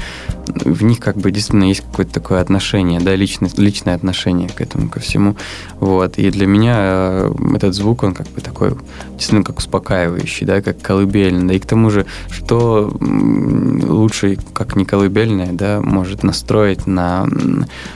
[0.48, 4.77] в них как бы действительно есть какое-то такое отношение, да, личное, личное отношение к этому,
[4.92, 5.36] ко всему.
[5.80, 6.18] Вот.
[6.18, 8.72] И для меня э, этот звук, он как бы такой
[9.12, 11.48] действительно как успокаивающий, да, как колыбельный.
[11.48, 17.28] Да и к тому же, что лучше, как не колыбельное, да, может настроить на,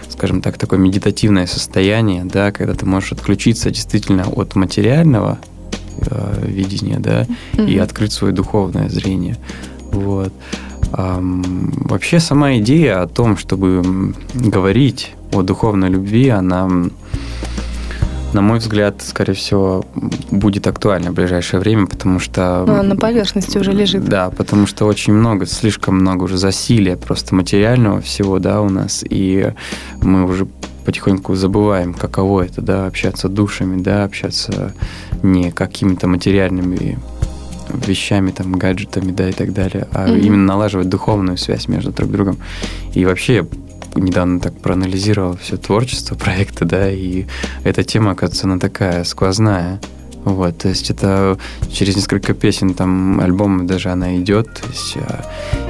[0.09, 5.39] скажем так, такое медитативное состояние, да, когда ты можешь отключиться действительно от материального
[5.97, 7.69] э, видения, да, mm-hmm.
[7.69, 9.37] и открыть свое духовное зрение.
[9.91, 10.33] Вот.
[10.91, 16.67] Вообще сама идея о том, чтобы говорить о духовной любви, она,
[18.33, 19.85] на мой взгляд, скорее всего,
[20.29, 22.65] будет актуальна в ближайшее время, потому что...
[22.67, 24.03] Ну, на поверхности уже лежит.
[24.05, 29.05] Да, потому что очень много, слишком много уже засилия просто материального всего, да, у нас,
[29.09, 29.53] и
[30.01, 30.47] мы уже
[30.85, 34.73] потихоньку забываем, каково это, да, общаться душами, да, общаться
[35.23, 36.99] не какими-то материальными
[37.85, 40.19] вещами, там, гаджетами, да, и так далее, а mm-hmm.
[40.19, 42.37] именно налаживать духовную связь между друг другом.
[42.93, 43.45] И вообще я
[43.95, 47.25] недавно так проанализировал все творчество проекта, да, и
[47.63, 49.79] эта тема, оказывается, она такая сквозная.
[50.23, 51.37] Вот, то есть это
[51.71, 55.25] через несколько песен, там, альбома даже она идет, то есть а,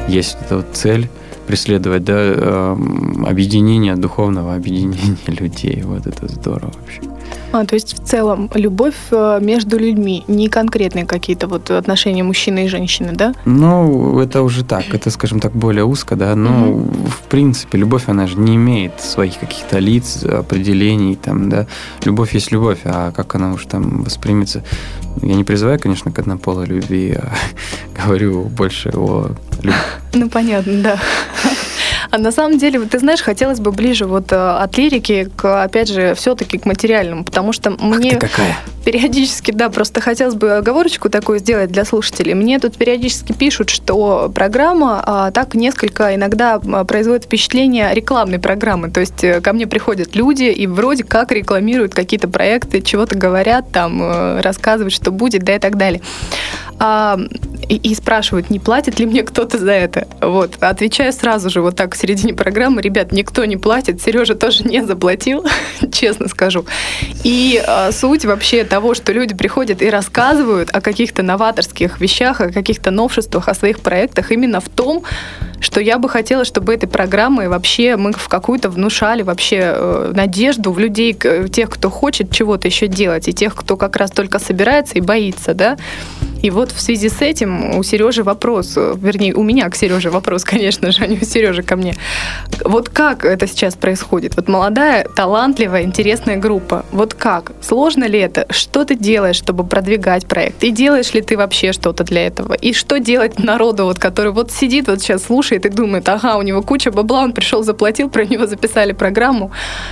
[0.09, 1.09] есть эта вот цель
[1.47, 5.81] преследовать, да, эм, объединение духовного, объединение людей.
[5.83, 7.01] Вот это здорово вообще.
[7.51, 12.65] А, то есть в целом любовь э, между людьми, не конкретные какие-то вот отношения мужчины
[12.65, 13.33] и женщины, да?
[13.45, 16.35] Ну, это уже так, это, скажем так, более узко, да.
[16.35, 16.91] Но, угу.
[17.09, 21.67] в принципе, любовь, она же не имеет своих каких-то лиц, определений, там, да.
[22.05, 24.63] Любовь есть любовь, а как она уж там воспримется.
[25.21, 27.33] Я не призываю, конечно, к однополой любви, а
[28.01, 29.73] говорю больше о любви.
[30.13, 30.99] Ну, понятно, да.
[32.11, 35.87] А на самом деле, ты знаешь, хотелось бы ближе вот э, от лирики к, опять
[35.87, 38.17] же, все-таки к материальному, потому что мне...
[38.17, 38.57] какая?
[38.83, 42.33] Периодически, да, просто хотелось бы оговорочку такую сделать для слушателей.
[42.33, 48.89] Мне тут периодически пишут, что программа а, так несколько иногда производит впечатление рекламной программы.
[48.89, 53.71] То есть э, ко мне приходят люди и вроде как рекламируют какие-то проекты, чего-то говорят,
[53.71, 56.01] там, э, рассказывают, что будет, да и так далее.
[56.79, 57.19] А,
[57.71, 60.05] и, и спрашивают, не платит ли мне кто-то за это.
[60.19, 60.61] Вот.
[60.61, 64.83] Отвечаю сразу же вот так в середине программы, ребят, никто не платит, Сережа тоже не
[64.85, 65.45] заплатил,
[65.93, 66.65] честно скажу.
[67.23, 72.51] И а, суть вообще того, что люди приходят и рассказывают о каких-то новаторских вещах, о
[72.51, 75.03] каких-то новшествах, о своих проектах именно в том,
[75.61, 80.73] что я бы хотела, чтобы этой программой вообще мы в какую-то внушали вообще э, надежду
[80.73, 84.95] в людей, тех, кто хочет чего-то еще делать, и тех, кто как раз только собирается
[84.95, 85.77] и боится, да.
[86.41, 90.43] И вот в связи с этим у Сережи вопрос, вернее, у меня к Сереже вопрос,
[90.43, 91.95] конечно же, а не у Сережи ко мне.
[92.63, 94.35] Вот как это сейчас происходит?
[94.35, 96.85] Вот молодая, талантливая, интересная группа.
[96.91, 97.51] Вот как?
[97.61, 98.45] Сложно ли это?
[98.49, 100.63] Что ты делаешь, чтобы продвигать проект?
[100.63, 102.53] И делаешь ли ты вообще что-то для этого?
[102.53, 106.41] И что делать народу, вот, который вот сидит, вот сейчас слушает и думает, ага, у
[106.41, 109.51] него куча бабла, он пришел, заплатил, про него записали программу,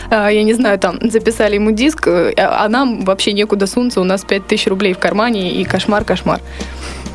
[0.10, 4.24] а, я не знаю, там, записали ему диск, а нам вообще некуда сунуться, у нас
[4.24, 5.64] 5000 рублей в кармане и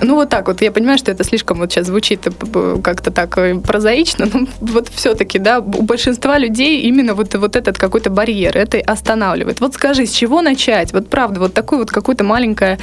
[0.03, 0.63] Ну, вот так вот.
[0.63, 4.89] Я понимаю, что это слишком вот сейчас звучит э, как-то так э, прозаично, но вот
[4.89, 9.61] все-таки, да, у большинства людей именно вот, вот этот какой-то барьер это останавливает.
[9.61, 10.93] Вот скажи, с чего начать?
[10.93, 12.79] Вот правда, вот такое вот какое-то маленькое,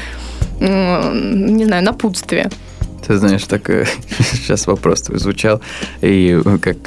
[0.60, 2.50] не знаю, напутствие.
[3.06, 3.86] Ты знаешь, так э,
[4.20, 5.62] сейчас вопрос твой звучал,
[6.02, 6.78] и как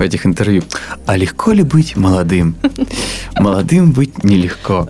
[0.00, 0.62] в этих интервью.
[1.06, 2.56] А легко ли быть молодым?
[3.38, 4.88] Молодым быть нелегко.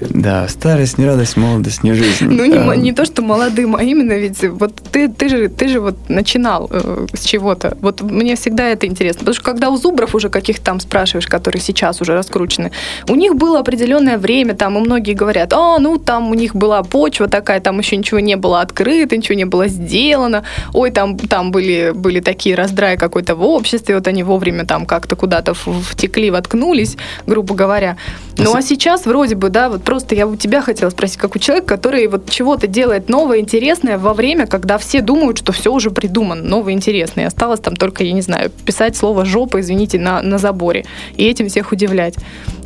[0.00, 2.24] Да, старость не радость, молодость не жизнь.
[2.24, 5.68] Ну, не, а, не то, что молодым, а именно ведь вот ты, ты, же, ты
[5.68, 7.76] же вот начинал э, с чего-то.
[7.80, 9.20] Вот мне всегда это интересно.
[9.20, 12.72] Потому что когда у зубров уже каких-то там спрашиваешь, которые сейчас уже раскручены,
[13.08, 16.82] у них было определенное время, там, и многие говорят, а, ну, там у них была
[16.82, 20.42] почва такая, там еще ничего не было открыто, ничего не было сделано,
[20.74, 25.16] ой, там, там были, были такие раздраи какой-то в обществе, вот они вовремя там как-то
[25.16, 27.96] куда-то втекли, воткнулись, грубо говоря.
[28.36, 31.38] Ну, а сейчас вроде бы, да, вот просто я у тебя хотела спросить, как у
[31.38, 35.90] человека, который вот чего-то делает новое, интересное во время, когда все думают, что все уже
[35.90, 37.24] придумано, новое, интересное.
[37.24, 40.84] И осталось там только, я не знаю, писать слово «жопа», извините, на, на заборе.
[41.16, 42.14] И этим всех удивлять.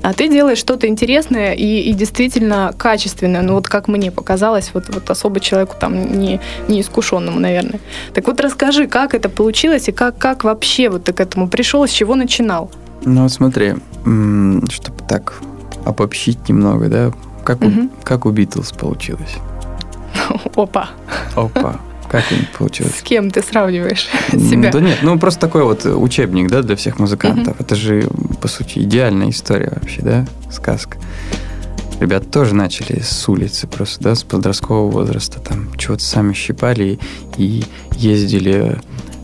[0.02, 3.42] А ты делаешь что-то интересное и, и действительно качественное.
[3.42, 7.80] Ну вот как мне показалось, вот, вот особо человеку там не, не искушенному, наверное.
[8.12, 11.86] Так вот расскажи, как это получилось и как, как вообще вот ты к этому пришел,
[11.86, 12.70] с чего начинал?
[13.04, 15.34] Ну вот смотри, чтобы так
[15.84, 17.12] обобщить немного, да,
[17.44, 17.82] как, угу.
[17.82, 19.36] у, как у Битлз получилось?
[20.56, 20.90] Опа.
[21.36, 21.80] Опа.
[22.12, 22.24] Как
[22.58, 22.98] получилось?
[22.98, 24.70] С кем ты сравниваешь себя?
[24.70, 27.58] Да нет, ну просто такой вот учебник, да, для всех музыкантов.
[27.58, 28.06] Это же,
[28.40, 30.98] по сути, идеальная история вообще, да, сказка.
[32.00, 36.98] Ребята тоже начали с улицы просто, да, с подросткового возраста, там чего-то сами щипали
[37.38, 37.64] и
[37.96, 38.78] ездили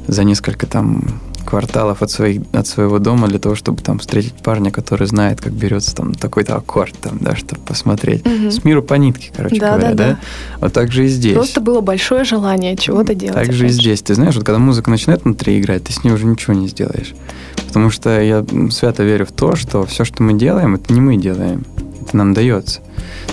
[0.06, 4.70] за несколько там кварталов от, своих, от своего дома для того, чтобы там встретить парня,
[4.70, 8.26] который знает, как берется там такой-то аккорд, там, да, чтобы посмотреть.
[8.26, 8.50] Угу.
[8.50, 10.10] С миру по нитке, короче да, говоря, да, да?
[10.10, 10.18] да?
[10.60, 11.32] Вот так же и здесь.
[11.32, 13.46] Просто было большое желание чего-то делать.
[13.46, 14.02] Так же и здесь.
[14.02, 17.14] Ты знаешь, вот когда музыка начинает внутри играть, ты с ней уже ничего не сделаешь.
[17.66, 21.16] Потому что я свято верю в то, что все, что мы делаем, это не мы
[21.16, 21.64] делаем.
[22.02, 22.80] Это нам дается.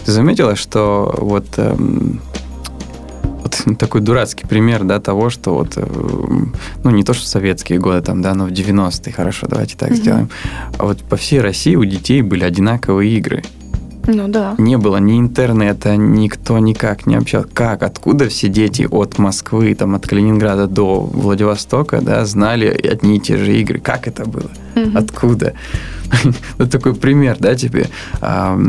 [0.06, 2.22] Ты заметила, что вот эм,
[3.80, 5.86] такой дурацкий пример, да, того, что вот, э,
[6.84, 9.96] ну, не то, что советские годы, там, да, но в 90-е, хорошо, давайте так mm-hmm.
[9.96, 10.30] сделаем.
[10.78, 13.44] А вот по всей России у детей были одинаковые игры.
[14.08, 14.56] Ну да.
[14.58, 17.48] Не было ни интернета, никто никак не общался.
[17.54, 23.20] Как, откуда все дети от Москвы, там, от Калининграда до Владивостока, да, знали одни и
[23.20, 23.80] те же игры?
[23.80, 24.50] Как это было?
[24.76, 24.98] Угу.
[24.98, 25.54] Откуда?
[26.58, 27.88] Вот такой пример, да, тебе.
[28.22, 28.60] А,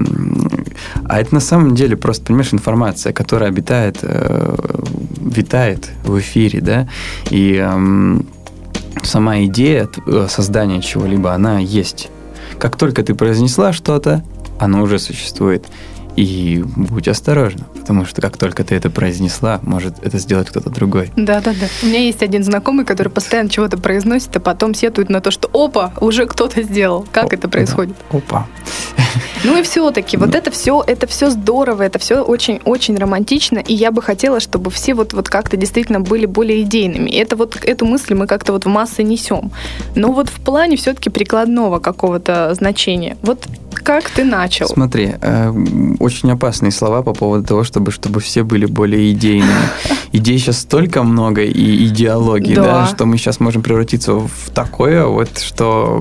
[1.05, 4.57] а это на самом деле просто, понимаешь, информация, которая обитает, э,
[5.21, 6.89] витает в эфире, да,
[7.31, 7.65] и
[9.03, 12.11] сама идея э, создания чего-либо, она есть.
[12.59, 14.25] Как только ты произнесла что-то,
[14.59, 15.67] оно уже существует.
[16.17, 21.11] И будь осторожна, потому что как только ты это произнесла, может это сделать кто-то другой.
[21.15, 21.67] Да-да-да.
[21.83, 25.51] У меня есть один знакомый, который постоянно чего-то произносит, а потом сетует на то, что
[25.53, 27.07] опа, уже кто-то сделал.
[27.13, 27.95] Как О, это происходит?
[28.11, 28.19] да.
[28.19, 28.47] Опа.
[29.45, 33.93] Ну и все-таки, вот это все, это все здорово, это все очень-очень романтично, и я
[33.93, 37.11] бы хотела, чтобы все вот, вот как-то действительно были более идейными.
[37.11, 39.53] И это вот, эту мысль мы как-то вот в массы несем.
[39.95, 43.17] Но вот в плане все-таки прикладного какого-то значения.
[43.23, 43.47] Вот
[43.83, 44.67] как ты начал?
[44.69, 45.53] Смотри, э,
[45.99, 49.51] очень опасные слова по поводу того, чтобы, чтобы все были более идейными.
[50.13, 52.63] Идей сейчас столько много и идеологий, да.
[52.63, 52.87] Да.
[52.87, 56.01] что мы сейчас можем превратиться в такое, вот, что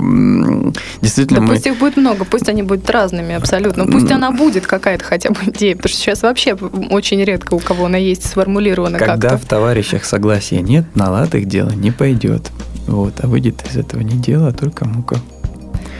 [1.02, 1.54] действительно Да мы...
[1.54, 3.86] пусть их будет много, пусть они будут разными абсолютно.
[3.86, 7.86] Пусть она будет какая-то хотя бы идея, потому что сейчас вообще очень редко у кого
[7.86, 9.46] она есть сформулирована Когда как-то.
[9.46, 12.50] в товарищах согласия нет, на лад их дело не пойдет.
[12.86, 15.16] Вот, а выйдет из этого не дело, а только мука.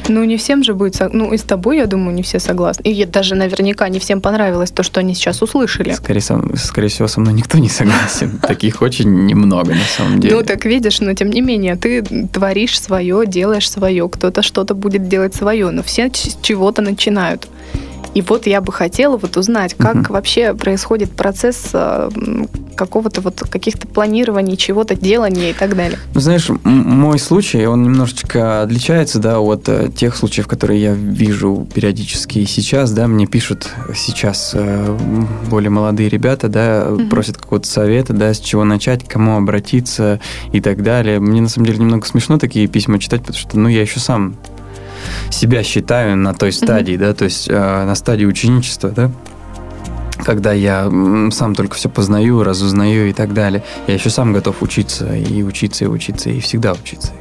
[0.09, 1.01] Ну, не всем же будет...
[1.13, 2.83] Ну, и с тобой, я думаю, не все согласны.
[2.91, 5.93] И даже наверняка не всем понравилось то, что они сейчас услышали.
[5.93, 8.39] Скорее, сам- скорее всего, со мной никто не согласен.
[8.43, 10.37] Таких очень немного на самом деле.
[10.37, 15.09] Ну, так видишь, но тем не менее, ты творишь свое, делаешь свое, кто-то что-то будет
[15.09, 17.49] делать свое, но все с чего-то начинают.
[18.15, 20.07] И вот я бы хотела вот узнать, как Мгм.
[20.15, 22.09] вообще происходит процесс э,
[22.75, 25.99] какого-то вот каких-то планирований, чего-то делания и так далее.
[26.15, 31.67] Ну, знаешь, мой случай, он немножечко отличается, да, от э, тех случаев, которые я вижу
[31.75, 34.97] периодически сейчас, да, мне пишут сейчас э,
[35.51, 37.09] более молодые ребята, да, Мгм.
[37.11, 40.21] просят какого-то совета, да, с чего начать, к кому обратиться
[40.53, 41.21] и так далее.
[41.21, 44.37] Мне, на самом деле, немного смешно такие письма читать, потому что, ну, я еще сам
[45.31, 49.11] себя считаю на той стадии, да, то есть э, на стадии ученичества, да,
[50.25, 50.91] когда я
[51.31, 53.63] сам только все познаю, разузнаю и так далее.
[53.87, 57.13] Я еще сам готов учиться и учиться, и учиться, и всегда учиться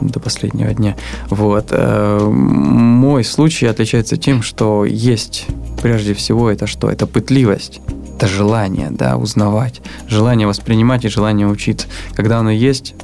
[0.00, 0.96] до последнего дня.
[1.28, 1.66] Вот.
[1.70, 5.46] Э, Мой случай отличается тем, что есть
[5.82, 6.90] прежде всего это что?
[6.90, 7.80] Это пытливость,
[8.16, 11.86] это желание, да, узнавать, желание воспринимать и желание учиться.
[12.14, 12.94] Когда оно есть,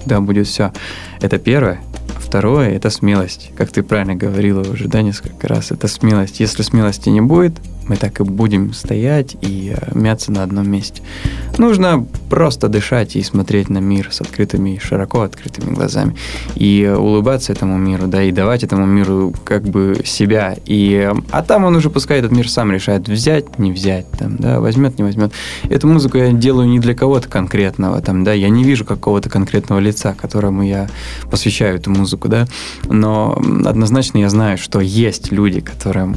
[0.00, 0.72] тогда будет все.
[1.20, 1.80] Это первое.
[2.26, 3.52] Второе– это смелость.
[3.56, 5.70] Как ты правильно говорила уже, да, несколько раз.
[5.70, 6.40] Это смелость.
[6.40, 7.52] Если смелости не будет,
[7.88, 11.02] мы так и будем стоять и э, мяться на одном месте.
[11.58, 16.16] Нужно просто дышать и смотреть на мир с открытыми, широко открытыми глазами.
[16.54, 20.56] И э, улыбаться этому миру, да, и давать этому миру как бы себя.
[20.66, 24.36] И, э, а там он уже пускай этот мир сам решает, взять, не взять, там,
[24.36, 25.32] да, возьмет, не возьмет.
[25.68, 29.80] Эту музыку я делаю не для кого-то конкретного, там, да, я не вижу какого-то конкретного
[29.80, 30.88] лица, которому я
[31.30, 32.46] посвящаю эту музыку, да,
[32.88, 36.16] но однозначно я знаю, что есть люди, которым,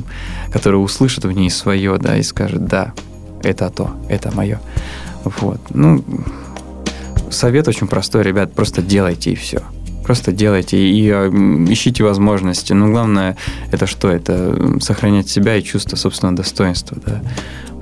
[0.52, 2.94] которые услышат в ней свое, да, и скажут, да,
[3.44, 4.60] это то, это мое.
[5.24, 5.60] Вот.
[5.70, 6.04] Ну,
[7.30, 9.62] совет очень простой, ребят, просто делайте и все.
[10.04, 12.74] Просто делайте и м, ищите возможности.
[12.74, 13.38] Но главное,
[13.72, 14.10] это что?
[14.10, 17.22] Это сохранять себя и чувство собственного достоинства, да.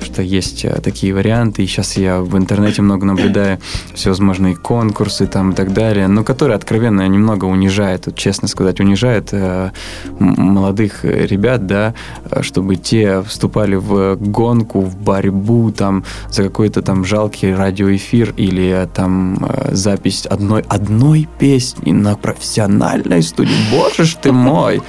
[0.01, 3.59] Что есть э, такие варианты, и сейчас я в интернете много наблюдаю
[3.93, 9.29] всевозможные конкурсы там и так далее, но которые откровенно немного унижают, вот честно сказать, унижают
[9.31, 9.71] э,
[10.19, 11.93] молодых ребят, да,
[12.29, 18.83] э, чтобы те вступали в гонку, в борьбу там за какой-то там жалкий радиоэфир или
[18.83, 19.39] э, там
[19.71, 23.55] запись одной, одной песни на профессиональной студии.
[23.71, 24.81] Боже ж ты мой!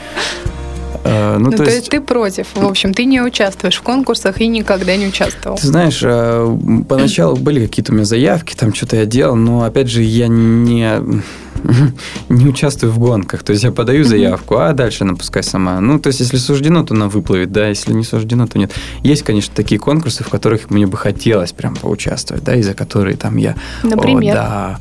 [1.09, 2.47] Э, Ну, то, есть ты против.
[2.55, 5.57] В общем, ты не участвуешь в конкурсах и никогда не участвовал.
[5.57, 6.57] Ты знаешь, э,
[6.89, 11.23] поначалу были какие-то у меня заявки, там что-то я делал, но опять же я не,
[12.29, 13.43] не участвую в гонках.
[13.43, 15.81] То есть я подаю заявку, а дальше она пускай сама.
[15.81, 18.73] Ну, то есть если суждено, то она выплывет, да, если не суждено, то нет.
[19.03, 23.17] Есть, конечно, такие конкурсы, в которых мне бы хотелось прям поучаствовать, да, и за которые
[23.17, 23.57] там я...
[23.83, 24.33] Например?
[24.33, 24.79] О, да.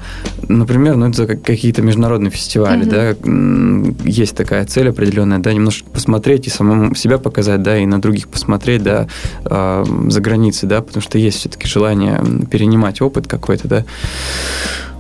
[0.48, 2.90] Например, ну, это как- какие-то международные фестивали, Мгм.
[2.90, 8.00] да, есть такая цель определенная, да, немножко посмотреть и самому себя показать, да, и на
[8.02, 9.08] других посмотреть, да,
[9.46, 13.86] э, за границей, да, потому что есть все-таки желание перенимать опыт какой-то, да.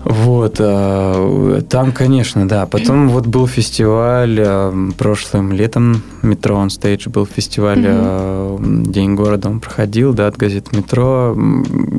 [0.09, 2.65] Вот, э, там, конечно, да.
[2.65, 9.49] Потом вот был фестиваль э, прошлым летом, Метро он стейдж был фестиваль э, День города,
[9.49, 11.35] он проходил, да, от газеты Метро.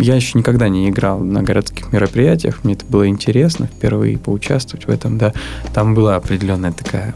[0.01, 4.91] Я еще никогда не играл на городских мероприятиях, мне это было интересно впервые поучаствовать в
[4.91, 5.35] этом, да.
[5.75, 7.15] Там была определенная такая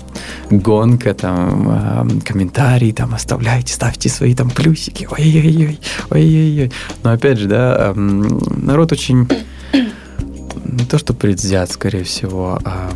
[0.50, 5.80] гонка, там комментарии, там оставляйте, ставьте свои там плюсики, ой-ой-ой,
[6.10, 6.70] ой-ой-ой.
[7.02, 9.26] Но опять же, да, эм, народ очень
[10.64, 12.90] не то что предвзят, скорее всего, а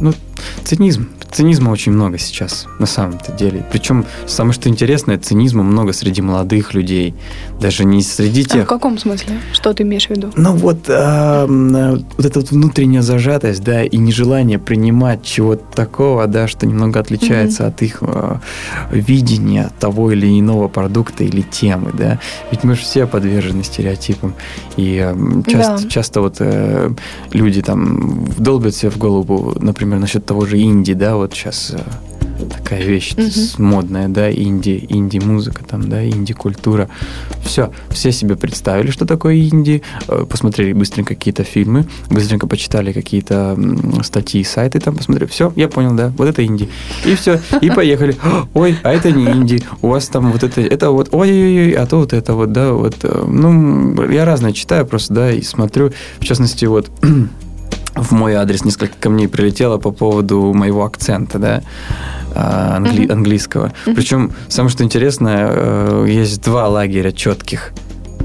[0.00, 0.12] ну,
[0.64, 1.08] Цинизм.
[1.32, 3.66] Цинизма очень много сейчас, на самом-то деле.
[3.72, 7.14] Причем самое что интересное, цинизма много среди молодых людей.
[7.60, 8.68] Даже не среди А в тех...
[8.68, 9.40] каком смысле?
[9.52, 10.30] Что ты имеешь в виду?
[10.36, 16.26] Ну вот, а, м, вот эта вот внутренняя зажатость, да, и нежелание принимать чего-то такого,
[16.28, 18.40] да, что немного отличается от их а,
[18.92, 22.20] видения того или иного продукта или темы, да.
[22.50, 24.34] Ведь мы же все подвержены стереотипам.
[24.76, 25.88] И м, часто, Да.
[25.88, 26.90] часто вот э,
[27.32, 31.72] люди там вдолбят себе в голову, например, насчет того же инди, да, вот сейчас
[32.50, 36.88] такая вещь с- модная, да, инди, инди-музыка там, да, инди-культура.
[37.44, 43.56] Все, все себе представили, что такое инди, э, посмотрели быстренько какие-то фильмы, быстренько почитали какие-то
[44.02, 45.30] статьи, сайты там посмотрели.
[45.30, 46.68] Все, я понял, да, вот это инди.
[47.06, 48.16] И все, и поехали.
[48.54, 51.98] Ой, а это не инди, у вас там вот это, это вот, ой-ой-ой, а то
[51.98, 52.96] вот это вот, да, вот.
[53.04, 55.92] э, Ну, я разное читаю просто, да, и смотрю.
[56.18, 56.90] В частности, вот
[57.94, 61.62] в мой адрес несколько камней прилетело по поводу моего акцента, да,
[62.34, 63.72] а, англи- английского.
[63.84, 67.72] Причем самое что интересное, э, есть два лагеря четких.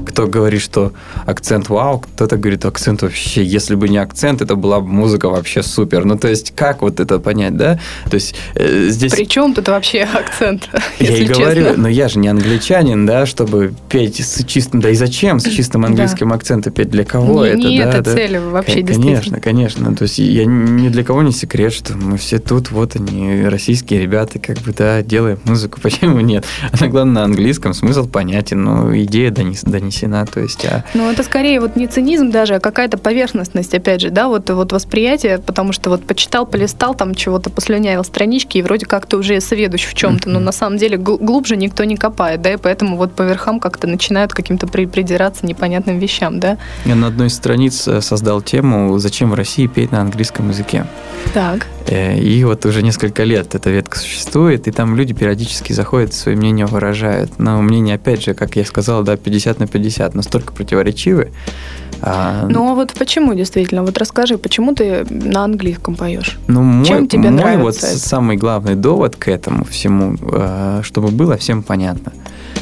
[0.06, 0.92] Кто говорит, что
[1.26, 5.62] акцент вау, кто-то говорит, акцент вообще, если бы не акцент, это была бы музыка вообще
[5.62, 6.04] супер.
[6.04, 7.78] Ну, то есть, как вот это понять, да?
[8.10, 9.12] То есть, э, здесь...
[9.12, 11.82] При чем тут вообще акцент, Я и говорю, честно?
[11.82, 15.82] но я же не англичанин, да, чтобы петь с чистым, да и зачем с чистым
[15.82, 15.88] Да.
[15.88, 18.12] английским акцентом петь для кого Не- это, не да, это да.
[18.14, 18.82] цель вообще.
[18.82, 19.94] Конечно, конечно.
[19.94, 24.00] То есть я ни для кого не секрет, что мы все тут, вот они, российские
[24.00, 26.44] ребята, как бы, да, делаем музыку, почему нет?
[26.72, 29.89] Она, главное, на английском, смысл понятен, но идея донес- донесена,
[30.26, 34.10] то есть, а Ну, это скорее вот не цинизм даже, а какая-то поверхностность, опять же,
[34.10, 38.86] да, вот, вот восприятие, потому что вот почитал, полистал, там чего-то послюнявил странички, и вроде
[38.86, 42.42] как ты уже сведущ в чем-то, но на самом деле гл- глубже никто не копает,
[42.42, 46.58] да, и поэтому вот по верхам как-то начинают каким-то при- придираться непонятным вещам, да.
[46.84, 50.86] я на одной из страниц э, создал тему «Зачем в России петь на английском языке?»
[51.34, 51.66] Так.
[51.90, 56.36] Э, И вот уже несколько лет эта ветка существует, и там люди периодически заходят, свои
[56.36, 57.38] мнения выражают.
[57.38, 61.32] Но мнение, опять же, как я сказал, да, 50 на 50, настолько противоречивы.
[62.02, 63.82] А, Ну, а вот почему действительно?
[63.82, 66.38] Вот расскажи, почему ты на английском поешь?
[66.46, 67.98] ну, мой, чем тебе мой нравится вот это?
[67.98, 72.12] самый главный довод к этому всему, э, чтобы было всем понятно.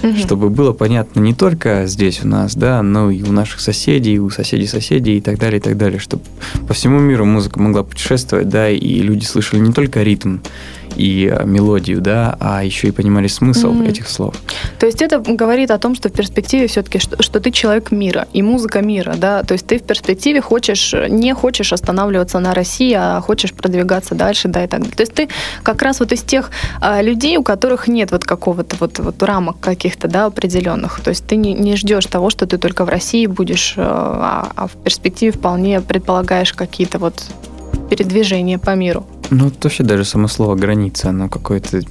[0.03, 0.16] Мгм.
[0.16, 4.18] Чтобы было понятно не только здесь у нас, да, но и у наших соседей, и
[4.18, 5.99] у соседей соседей и так далее, и так далее.
[5.99, 6.22] Чтобы
[6.66, 10.39] по всему миру музыка могла путешествовать, да, и люди слышали не только ритм
[10.97, 13.85] и э, мелодию, да, а еще и понимали смысл Мгм.
[13.85, 14.35] этих слов.
[14.79, 18.27] То есть это говорит о том, что в перспективе все-таки, что, что ты человек мира,
[18.33, 22.95] и музыка мира, да, то есть ты в перспективе хочешь, не хочешь останавливаться на России,
[22.99, 24.97] а хочешь продвигаться дальше, да, и так далее.
[24.97, 25.29] То есть ты
[25.62, 26.51] как раз вот из тех
[26.81, 31.01] а, людей, у которых нет вот какого-то вот, вот рамок каких-то, да, определенных.
[31.01, 34.53] То есть ты не, не ждешь того, что ты только в России будешь, э, а,
[34.55, 37.23] а в перспективе вполне предполагаешь какие-то вот
[37.89, 39.07] передвижения по миру.
[39.30, 41.82] Ну, вот вообще даже само слово граница, оно какое-то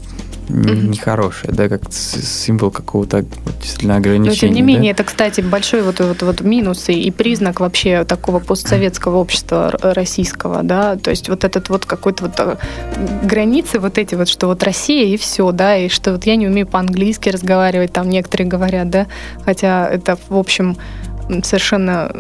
[0.50, 3.26] нехорошее, да, как символ какого-то
[3.62, 4.38] действительно Но ограничения.
[4.38, 4.68] тем не да.
[4.68, 9.78] менее, это, кстати, большой вот, вот, вот минус и, и признак вообще такого постсоветского общества
[9.82, 12.56] российского, да, то есть вот этот вот какой-то вот э,
[13.24, 16.48] границы вот эти вот, что вот Россия и все, да, и что вот я не
[16.48, 19.08] умею по-английски разговаривать, там некоторые говорят, да,
[19.44, 20.78] хотя это, в общем,
[21.44, 22.12] совершенно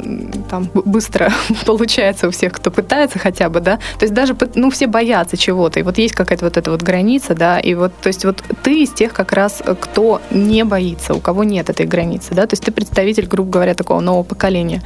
[0.49, 1.31] там быстро
[1.65, 5.79] получается у всех, кто пытается хотя бы, да, то есть даже, ну, все боятся чего-то,
[5.79, 8.83] и вот есть какая-то вот эта вот граница, да, и вот, то есть вот ты
[8.83, 12.53] из тех как раз, э, кто не боится, у кого нет этой границы, да, то
[12.53, 14.81] есть ты представитель, грубо говоря, такого нового поколения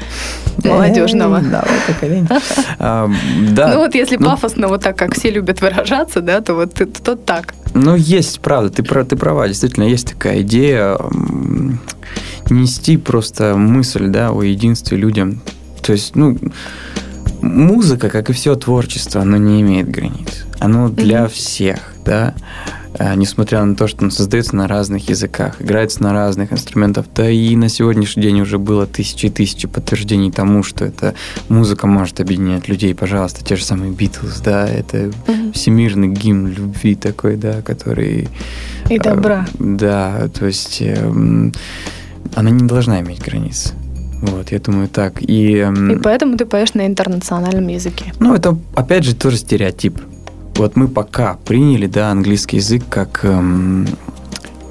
[0.64, 1.38] молодежного.
[1.38, 2.28] Эй, новое поколение.
[2.80, 3.10] А,
[3.52, 3.68] Да.
[3.74, 7.16] Ну вот если Ну, пафосно, вот так, как все любят выражаться, да, то вот то
[7.16, 7.54] так.
[7.74, 10.98] Ну, есть, правда, ты, ты права, действительно, есть такая идея
[12.52, 15.42] нести просто мысль, да, о единстве людям.
[15.82, 16.38] То есть, ну,
[17.42, 20.46] музыка, как и все творчество, оно не имеет границ.
[20.60, 21.30] Оно для Мгм.
[21.30, 22.36] всех, да,
[23.00, 27.06] А, несмотря на то, что он создается на разных языках, играется на разных инструментах.
[27.16, 31.16] Да и на сегодняшний день уже было тысячи и тысячи подтверждений тому, что эта
[31.48, 32.94] музыка может объединять людей.
[32.94, 35.10] Пожалуйста, те же самые Битлз, да, это
[35.54, 38.28] всемирный гимн любви такой, да, который...
[38.90, 39.48] И э, добра.
[39.58, 41.54] Да, то есть эм,
[42.36, 43.74] она не должна иметь границ.
[44.22, 45.22] Вот, я думаю, так.
[45.22, 48.14] И, эм, И поэтому ты поешь на интернациональном языке.
[48.20, 50.00] ну, это, опять же, тоже стереотип.
[50.56, 53.88] Вот мы пока приняли, да, английский язык как эм,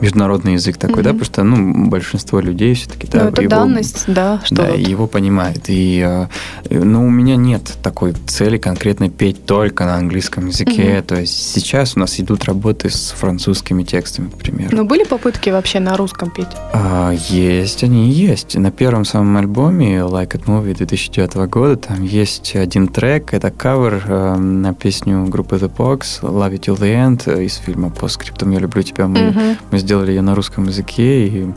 [0.00, 1.02] международный язык такой, Мгм.
[1.04, 4.68] да, потому что, ну, большинство людей все-таки, да, Ну, это его- данность, да, что да,
[4.68, 5.64] его понимает.
[5.68, 6.26] И, э,
[6.70, 10.94] ну, у меня нет такой цели конкретно петь только на английском языке.
[10.96, 11.02] Мгм.
[11.04, 14.76] То есть сейчас у нас идут работы с французскими текстами, к примеру.
[14.76, 16.46] Ну, были попытки вообще на русском петь?
[16.72, 18.56] А, есть, они есть.
[18.56, 24.02] На первом самом альбоме Like It Movie 2009 года там есть один трек, это кавер
[24.06, 28.50] э, на песню группы The Pox Love You Till The End из фильма по скриптам
[28.50, 29.06] «Я люблю тебя».
[29.06, 29.56] Мы, Мгм.
[29.70, 31.48] мы сделали ее на русском языке, и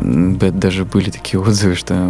[0.00, 2.08] даже были такие отзывы, что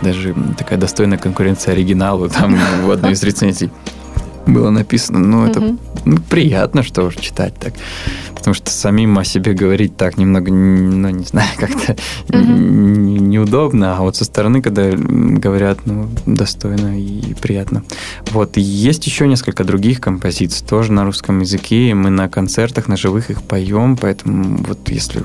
[0.00, 3.70] даже такая достойная конкуренция оригиналу там в одной из рецензий
[4.46, 5.18] было написано.
[5.18, 7.74] Ну, это ну, приятно, что уж читать так.
[8.34, 11.96] Потому что самим о себе говорить так немного, ну, не знаю, как-то
[12.28, 13.96] неудобно.
[13.96, 17.84] А вот со стороны, когда говорят, ну, достойно и приятно.
[18.30, 18.56] Вот.
[18.56, 21.90] И есть еще несколько других композиций, тоже на русском языке.
[21.90, 23.96] И мы на концертах, на живых их поем.
[23.96, 25.22] Поэтому вот если,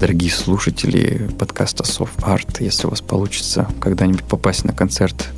[0.00, 5.30] дорогие слушатели подкаста Soft Art, если у вас получится когда-нибудь попасть на концерт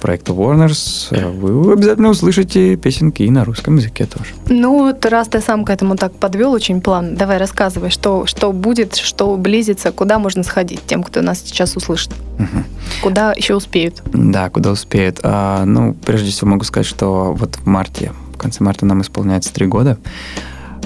[0.00, 4.30] проекта Warners, а, вы обязательно услышите песенки и на русском языке тоже.
[4.48, 8.52] Ну, вот раз ты сам к этому так подвел очень план, давай рассказывай, что, что
[8.52, 12.64] будет, что близится, куда можно сходить тем, кто нас сейчас услышит, Мгм.
[13.02, 14.02] куда еще успеют.
[14.12, 15.20] Да, куда успеет.
[15.22, 19.52] А, ну, прежде всего могу сказать, что вот в марте, в конце марта нам исполняется
[19.52, 19.96] три года.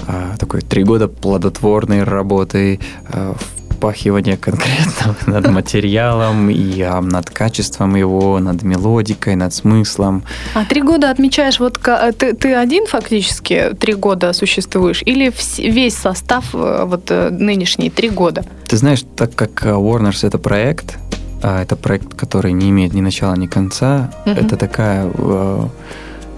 [0.07, 2.79] А, такой три года плодотворной работы,
[3.11, 3.35] а,
[3.77, 10.23] впахивания конкретно над материалом и а, над качеством его, над мелодикой, над смыслом.
[10.55, 15.95] А три года отмечаешь, вот ка- ты, ты один фактически три года существуешь, или весь
[15.95, 18.43] состав э, вот э, нынешний три года?
[18.67, 20.97] Ты знаешь, так как Warners это проект,
[21.43, 24.37] а, это проект, который не имеет ни начала, ни конца, Мгм.
[24.37, 25.67] это такая э,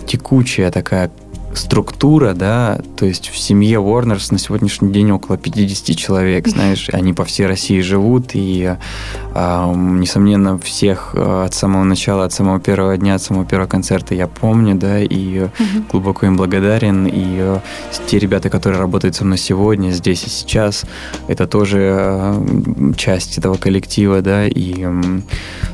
[0.05, 1.09] текучая такая
[1.53, 7.13] структура, да, то есть в семье Warners на сегодняшний день около 50 человек, знаешь, они
[7.13, 8.75] по всей России живут, и,
[9.33, 14.15] а, несомненно, всех а, от самого начала, от самого первого дня, от самого первого концерта
[14.15, 15.49] я помню, да, и э,
[15.91, 17.59] глубоко им благодарен, и э,
[18.07, 20.85] те ребята, которые работают со мной сегодня, здесь и сейчас,
[21.27, 24.85] это тоже э, часть этого коллектива, да, и,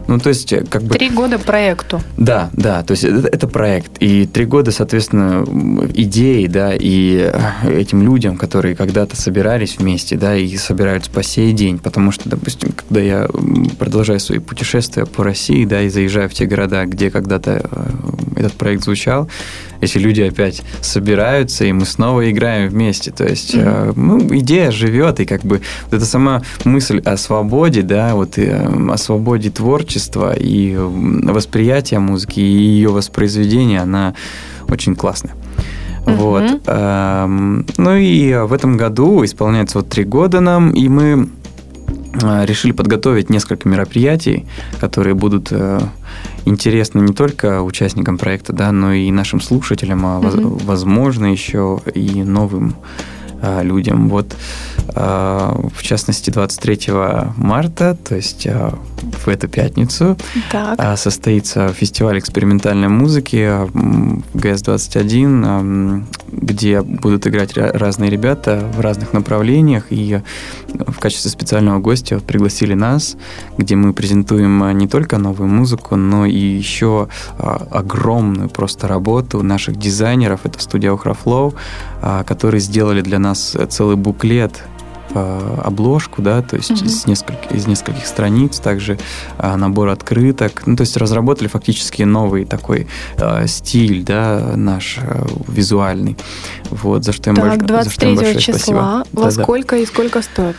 [0.07, 0.95] ну, то есть, э, как бы...
[0.95, 2.01] Три года проекту.
[2.17, 3.91] Да, да, то есть это, это проект.
[3.99, 5.43] И три года, соответственно,
[5.93, 11.53] идеи, да, и э, этим людям, которые когда-то собирались вместе, да, и собираются по сей
[11.53, 11.79] день.
[11.79, 13.27] Потому что, допустим, когда я
[13.79, 18.53] продолжаю свои путешествия по России, да, и заезжаю в те города, где когда-то э, этот
[18.53, 19.29] проект звучал,
[19.81, 23.11] эти люди опять собираются, и мы снова играем вместе.
[23.11, 27.81] То есть, э, ну, идея живет, и как бы вот эта сама мысль о свободе,
[27.81, 34.15] да, вот и, о свободе творчества и восприятия музыки, и ее воспроизведения, она
[34.67, 35.35] очень классная.
[36.05, 36.15] Мгм.
[36.17, 36.43] Вот.
[36.67, 41.29] эм, Ну и в этом году исполняется вот три года нам, и мы
[42.21, 44.45] э, решили подготовить несколько мероприятий,
[44.79, 45.79] которые будут э,
[46.45, 50.57] интересны не только участникам проекта, да, но и нашим слушателям, а Мгм.
[50.65, 52.75] возможно еще и новым
[53.45, 54.09] э, людям.
[54.09, 54.35] Вот,
[54.95, 56.79] э, в частности, 23
[57.37, 58.71] марта, то есть э,
[59.25, 60.17] в эту пятницу,
[60.51, 60.75] Так.
[60.79, 68.61] а, состоится фестиваль экспериментальной музыки м, в ГС-21, ам, где будут играть ра- разные ребята
[68.75, 69.85] в разных направлениях.
[69.89, 70.19] И
[70.87, 73.15] в качестве специального гостя вот пригласили нас,
[73.57, 79.43] где мы презентуем а, не только новую музыку, но и еще а, огромную просто работу
[79.43, 80.41] наших дизайнеров.
[80.45, 81.53] Это студия Охрафлоу,
[82.01, 84.63] а, которые сделали для нас целый буклет
[85.15, 86.85] обложку, да, то есть Мгм.
[86.85, 88.97] из, нескольких, из нескольких страниц, также
[89.37, 92.87] а, набор открыток, ну, то есть разработали фактически новый такой
[93.17, 96.17] а, стиль, да, наш а, визуальный,
[96.69, 98.53] вот, за что им, Так, больш- за что им 23 большое числа.
[98.57, 99.03] спасибо.
[99.13, 99.43] Во Да-да.
[99.43, 100.55] сколько и сколько стоит?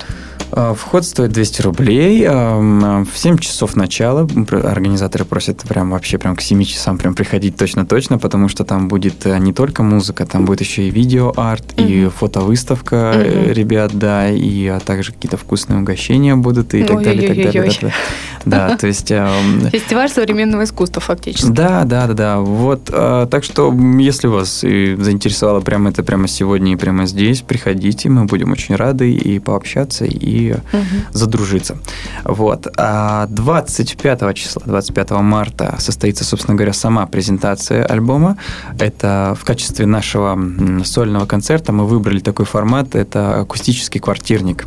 [0.52, 2.24] А, Вход стоит 200 рублей.
[2.28, 4.20] а, В 7 часов начала.
[4.62, 9.26] Организаторы просят прям вообще прям к 7 часам прям приходить точно-точно, потому что там будет
[9.26, 12.10] э, не только музыка, там будет еще и видео-арт, и Мгм.
[12.12, 13.52] фотовыставка э, Мгм.
[13.52, 17.92] ребят, да, и а также какие-то вкусные угощения будут и так далее, и так далее.
[18.44, 19.10] Да, то есть...
[19.10, 21.50] ам, Фестиваль современного искусства фактически.
[21.50, 22.38] да, да, да, да.
[22.38, 27.42] Вот, а, так что, если вас и заинтересовало прямо это прямо сегодня и прямо здесь,
[27.42, 30.54] приходите, мы будем очень рады и пообщаться, и
[31.10, 31.78] задружиться.
[32.24, 32.68] Вот.
[32.76, 38.36] А 25 числа, 25 марта состоится, собственно говоря, сама презентация альбома.
[38.78, 40.38] Это в качестве нашего
[40.84, 44.00] сольного концерта мы выбрали такой формат, это акустический
[44.36, 44.66] квартирник.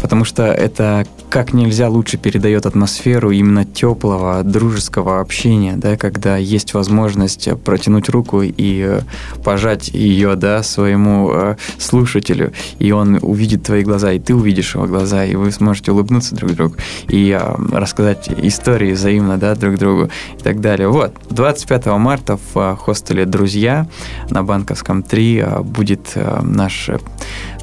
[0.00, 6.72] Потому что это как нельзя лучше передает атмосферу именно теплого, дружеского общения, да, когда есть
[6.72, 9.00] возможность протянуть руку и э,
[9.42, 14.86] пожать ее, да, своему э, слушателю, и он увидит твои глаза, и ты увидишь его
[14.86, 16.76] глаза, и вы сможете улыбнуться друг другу
[17.08, 20.88] и э, рассказать истории взаимно, да, друг другу и так далее.
[20.88, 23.86] Вот, 25 марта в хостеле «Друзья»
[24.30, 26.90] на Банковском 3 э, будет наш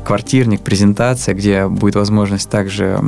[0.03, 2.99] квартирник, презентация, где будет возможность также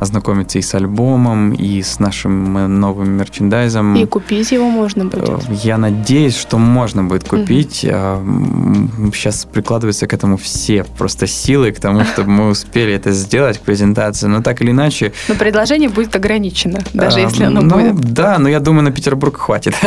[0.00, 3.94] ознакомиться и с альбомом, и с нашим э, новым мерчендайзом.
[3.96, 5.28] И купить его можно будет.
[5.28, 7.84] Э, я надеюсь, что можно будет купить.
[7.84, 9.12] Угу.
[9.12, 13.62] Сейчас прикладываются к этому все просто силы, к тому, чтобы мы успели это сделать, к
[13.62, 14.26] презентации.
[14.26, 15.12] Но так или иначе...
[15.28, 18.12] Но предложение будет ограничено, даже если оно ну, будет.
[18.12, 19.74] Да, но я думаю, на Петербург хватит.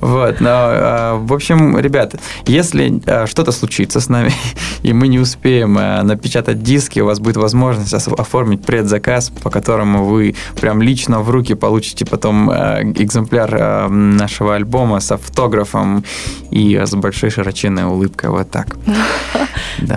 [0.00, 0.40] Вот.
[0.40, 4.32] Но, в общем, ребята, если что-то случится с нами,
[4.82, 10.04] и мы не успеем э, напечатать диски, у вас будет возможность оформить предзаказ, по которому
[10.04, 16.04] вы прям лично в руки получите потом э, экземпляр э, нашего альбома с автографом
[16.50, 18.30] и с большой широченной улыбкой.
[18.30, 18.76] Вот так.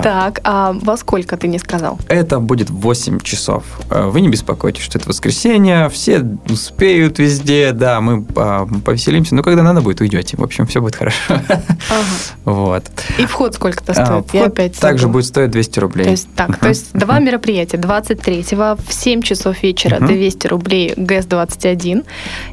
[0.04, 2.00] Так, а во сколько ты не сказал?
[2.08, 3.64] Это будет 8 часов.
[3.90, 9.82] Вы не беспокойтесь, что это воскресенье, все успеют везде, да, мы повеселимся, но когда надо
[9.82, 10.36] будет, уйдете.
[10.36, 11.18] В общем, все будет хорошо.
[12.44, 12.84] Вот.
[13.18, 14.30] И вход сколько-то стоит?
[14.34, 16.04] А, Я опять также будет стоить 200 рублей.
[16.06, 17.78] То есть, так, то есть два мероприятия.
[17.78, 22.06] 23-го в 7 часов вечера 200 рублей ГЭС-21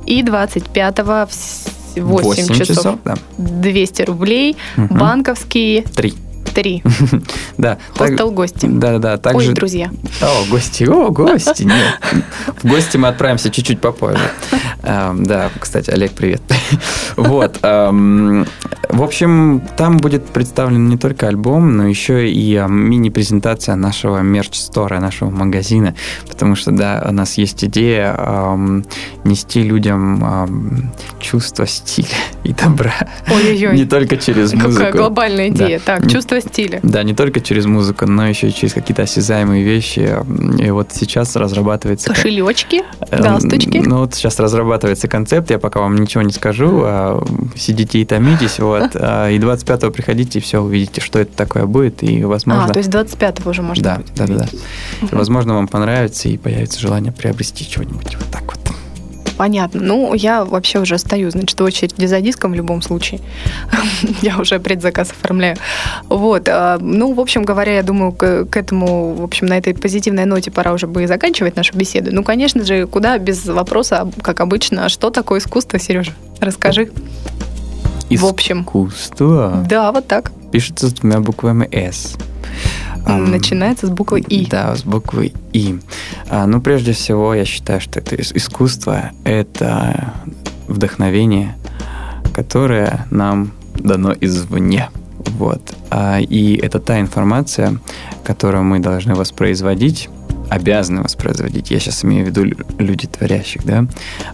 [0.07, 3.15] и 25-го в 8, 8 часов, часов да.
[3.39, 5.83] 200 рублей, банковские...
[5.83, 6.15] 3
[6.55, 6.83] три.
[7.59, 7.79] Да.
[7.97, 8.67] Хостел гости.
[8.67, 9.49] Да, да, также...
[9.49, 9.91] Ой, друзья.
[10.21, 12.25] О, гости, о, гости, нет.
[12.63, 14.31] В гости мы отправимся чуть-чуть попозже.
[14.85, 16.43] Эм, да, кстати, Олег, привет.
[17.17, 17.59] Вот.
[17.63, 18.47] Эм,
[18.89, 25.01] в общем, там будет представлен не только альбом, но еще и эм, мини-презентация нашего мерч-стора,
[25.01, 25.95] нашего магазина,
[26.29, 28.55] потому что, да, у нас есть идея
[29.25, 32.09] нести людям чувство стиля
[32.43, 32.95] и добра.
[33.31, 33.77] Ой-ой-ой.
[33.77, 34.75] Не только через музыку.
[34.75, 35.81] Какая глобальная идея.
[35.85, 36.81] Так, чувство стиля.
[36.83, 40.17] Да, не только через музыку, но еще и через какие-то осязаемые вещи.
[40.59, 42.09] И вот сейчас разрабатывается...
[42.09, 43.79] Кошелечки, галстучки.
[43.79, 44.74] Ну вот сейчас разрабатывается
[45.09, 46.83] концепт, я пока вам ничего не скажу.
[46.85, 47.25] А
[47.57, 48.91] сидите и томитесь, вот.
[49.07, 52.65] А, и 25-го приходите, и все увидите, что это такое будет, и возможно...
[52.65, 55.09] А, то есть 25-го уже можно да, будет Да, да, да.
[55.13, 58.64] Возможно, вам понравится, и появится желание приобрести чего-нибудь вот так вот.
[59.37, 59.81] Понятно.
[59.83, 63.21] Ну, я вообще уже стою, значит, в очереди за диском в любом случае.
[64.23, 65.57] я уже предзаказ оформляю.
[66.09, 66.49] Вот.
[66.49, 70.25] А, ну, в общем говоря, я думаю, к, к этому, в общем, на этой позитивной
[70.25, 72.11] ноте пора уже бы и заканчивать нашу беседу.
[72.13, 76.13] Ну, конечно же, куда без вопроса, как обычно, что такое искусство, Сережа?
[76.41, 76.91] Расскажи.
[78.11, 78.63] В общем.
[78.63, 79.65] Искусство?
[79.69, 80.31] Да, вот так.
[80.53, 82.17] Пишется с двумя буквами «С».
[83.07, 84.47] Начинается с буквы И.
[84.47, 85.79] Да, с буквы И.
[86.29, 90.15] А, ну, прежде всего, я считаю, что это искусство, это
[90.69, 91.57] вдохновение,
[92.33, 94.89] которое нам дано извне.
[95.39, 95.75] Вот.
[95.91, 97.79] А, и это та информация,
[98.25, 100.09] которую мы должны воспроизводить,
[100.51, 102.45] обязаны воспроизводить, я сейчас имею в виду
[102.79, 103.87] люди творящих, да,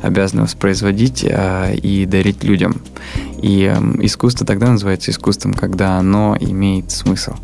[0.02, 2.80] обязаны воспроизводить а, и дарить людям.
[3.42, 7.34] И а, искусство тогда называется искусством, когда оно имеет смысл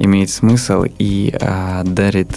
[0.00, 2.30] имеет смысл и а, дарит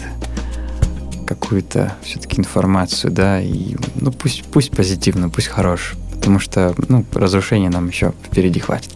[1.25, 7.69] какую-то все-таки информацию, да, и ну пусть, пусть позитивно, пусть хорош, потому что ну, разрушения
[7.69, 8.91] нам еще впереди хватит.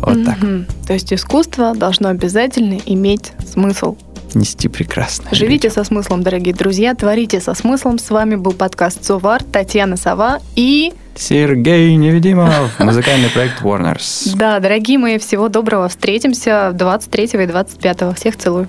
[0.00, 0.24] Вот mm-hmm.
[0.66, 0.86] так.
[0.86, 3.96] То есть искусство должно обязательно иметь смысл.
[4.34, 5.28] Нести прекрасно.
[5.32, 7.98] Живите со смыслом, дорогие друзья, творите со смыслом.
[7.98, 10.92] С вами был подкаст «Совар», Татьяна Сова и...
[11.16, 14.36] Сергей Невидимов, музыкальный проект Warners.
[14.36, 15.88] Да, дорогие мои, всего доброго.
[15.88, 18.16] Встретимся 23 и 25.
[18.16, 18.68] Всех целую.